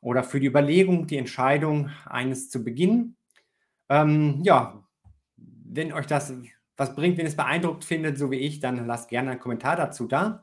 oder 0.00 0.22
für 0.22 0.38
die 0.38 0.46
Überlegung, 0.46 1.06
die 1.06 1.16
Entscheidung 1.16 1.90
eines 2.04 2.48
zu 2.48 2.62
beginnen. 2.62 3.16
Ähm, 3.88 4.40
ja, 4.44 4.84
wenn 5.36 5.92
euch 5.92 6.06
das 6.06 6.32
was 6.76 6.94
bringt, 6.94 7.16
wenn 7.16 7.24
ihr 7.24 7.30
es 7.30 7.36
beeindruckt 7.36 7.84
findet, 7.84 8.18
so 8.18 8.30
wie 8.30 8.36
ich, 8.36 8.60
dann 8.60 8.86
lasst 8.86 9.08
gerne 9.08 9.32
einen 9.32 9.40
Kommentar 9.40 9.76
dazu 9.76 10.06
da. 10.06 10.42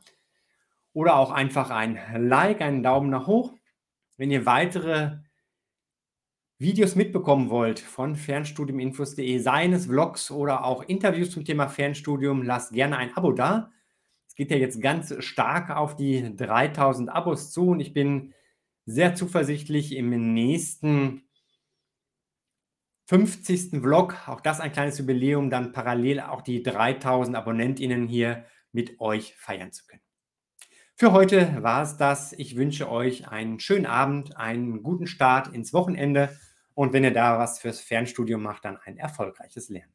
Oder 0.92 1.16
auch 1.16 1.32
einfach 1.32 1.70
ein 1.70 2.00
Like, 2.18 2.62
einen 2.62 2.84
Daumen 2.84 3.10
nach 3.10 3.28
hoch. 3.28 3.54
Wenn 4.18 4.32
ihr 4.32 4.46
weitere 4.46 5.18
Videos 6.64 6.96
mitbekommen 6.96 7.50
wollt 7.50 7.82
von 7.82 8.16
fernstudiuminfos.de, 8.16 9.38
seien 9.38 9.74
es 9.74 9.88
Vlogs 9.88 10.32
oder 10.32 10.64
auch 10.64 10.82
Interviews 10.82 11.32
zum 11.32 11.44
Thema 11.44 11.68
Fernstudium, 11.68 12.42
lasst 12.42 12.72
gerne 12.72 12.98
ein 12.98 13.16
Abo 13.18 13.34
da. 13.34 13.72
Es 14.28 14.36
geht 14.36 14.50
ja 14.50 14.56
jetzt 14.58 14.82
ganz 14.82 15.14
stark 15.20 15.70
auf 15.70 15.98
die 15.98 16.36
3000 16.36 17.10
Abos 17.10 17.52
zu 17.52 17.68
und 17.68 17.82
ich 17.82 17.94
bin 17.94 18.34
sehr 18.86 19.14
zuversichtlich 19.14 19.94
im 19.96 20.34
nächsten 20.34 21.24
50. 23.08 23.82
Vlog, 23.82 24.16
auch 24.28 24.40
das 24.40 24.62
ein 24.62 24.72
kleines 24.72 24.98
Jubiläum, 24.98 25.50
dann 25.50 25.74
parallel 25.74 26.22
auch 26.22 26.42
die 26.42 26.64
3000 26.64 27.36
AbonnentInnen 27.36 28.08
hier 28.08 28.46
mit 28.72 29.02
euch 29.02 29.36
feiern 29.36 29.74
zu 29.74 29.86
können. 29.86 30.02
Für 30.96 31.12
heute 31.12 31.62
war 31.62 31.84
es 31.84 31.98
das. 31.98 32.32
Ich 32.34 32.56
wünsche 32.56 32.90
euch 32.90 33.28
einen 33.28 33.60
schönen 33.60 33.86
Abend, 33.86 34.38
einen 34.38 34.82
guten 34.82 35.08
Start 35.08 35.54
ins 35.54 35.74
Wochenende 35.74 36.38
und 36.76 36.94
wenn 36.94 37.04
ihr 37.04 37.14
da 37.14 37.40
was 37.40 37.60
fürs 37.60 37.82
Fernstudium 37.82 38.42
macht, 38.44 38.66
dann 38.66 38.78
ein 38.78 38.98
erfolgreiches 38.98 39.70
Lernen. 39.70 39.93